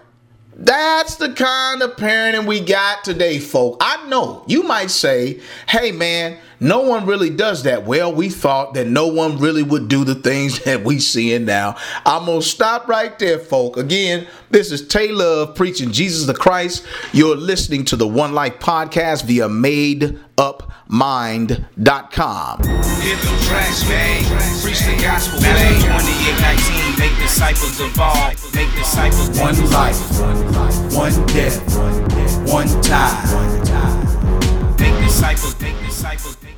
That's 0.67 1.15
the 1.15 1.33
kind 1.33 1.81
of 1.81 1.95
parenting 1.95 2.45
we 2.45 2.59
got 2.59 3.05
today, 3.05 3.39
folk. 3.39 3.77
I 3.81 4.05
know 4.09 4.43
you 4.49 4.65
might 4.65 4.91
say, 4.91 5.41
hey, 5.69 5.93
man, 5.93 6.39
no 6.59 6.81
one 6.81 7.07
really 7.07 7.31
does 7.31 7.63
that. 7.63 7.87
Well, 7.87 8.13
we 8.13 8.31
thought 8.31 8.75
that 8.75 8.89
no 8.89 9.07
one 9.07 9.39
really 9.39 9.63
would 9.63 9.87
do 9.87 10.05
the 10.05 10.17
things 10.17 10.59
that 10.65 10.83
we 10.83 10.99
seeing 10.99 11.45
now. 11.45 11.77
I'm 12.05 12.25
going 12.27 12.41
to 12.41 12.47
stop 12.47 12.89
right 12.89 13.17
there, 13.17 13.39
folk. 13.39 13.77
Again, 13.77 14.27
this 14.51 14.73
is 14.73 14.89
Tay 14.89 15.13
Love 15.13 15.55
preaching 15.55 15.93
Jesus 15.93 16.27
the 16.27 16.35
Christ. 16.35 16.85
You're 17.13 17.37
listening 17.37 17.85
to 17.85 17.97
the 17.97 18.09
One 18.09 18.33
Life 18.33 18.59
podcast 18.59 19.25
via 19.25 19.49
madeupmind.com. 20.37 22.59
Hit 22.59 23.19
the 23.21 23.45
tracks, 23.47 23.89
man. 23.89 24.23
Preach 24.63 24.81
the 24.81 24.97
gospel, 25.03 25.41
man. 25.41 25.81
2819, 25.81 26.99
make 26.99 27.17
disciples 27.23 27.81
of 27.81 27.99
all. 27.99 28.33
Make 28.55 28.71
disciples. 28.75 29.31
One 29.41 29.71
life, 29.71 29.99
one 30.95 31.27
death, 31.27 31.59
one 32.49 32.69
time. 32.83 33.27
Make 34.79 34.99
disciples, 35.05 35.59
make 35.61 35.79
disciples, 35.85 36.37
make 36.43 36.56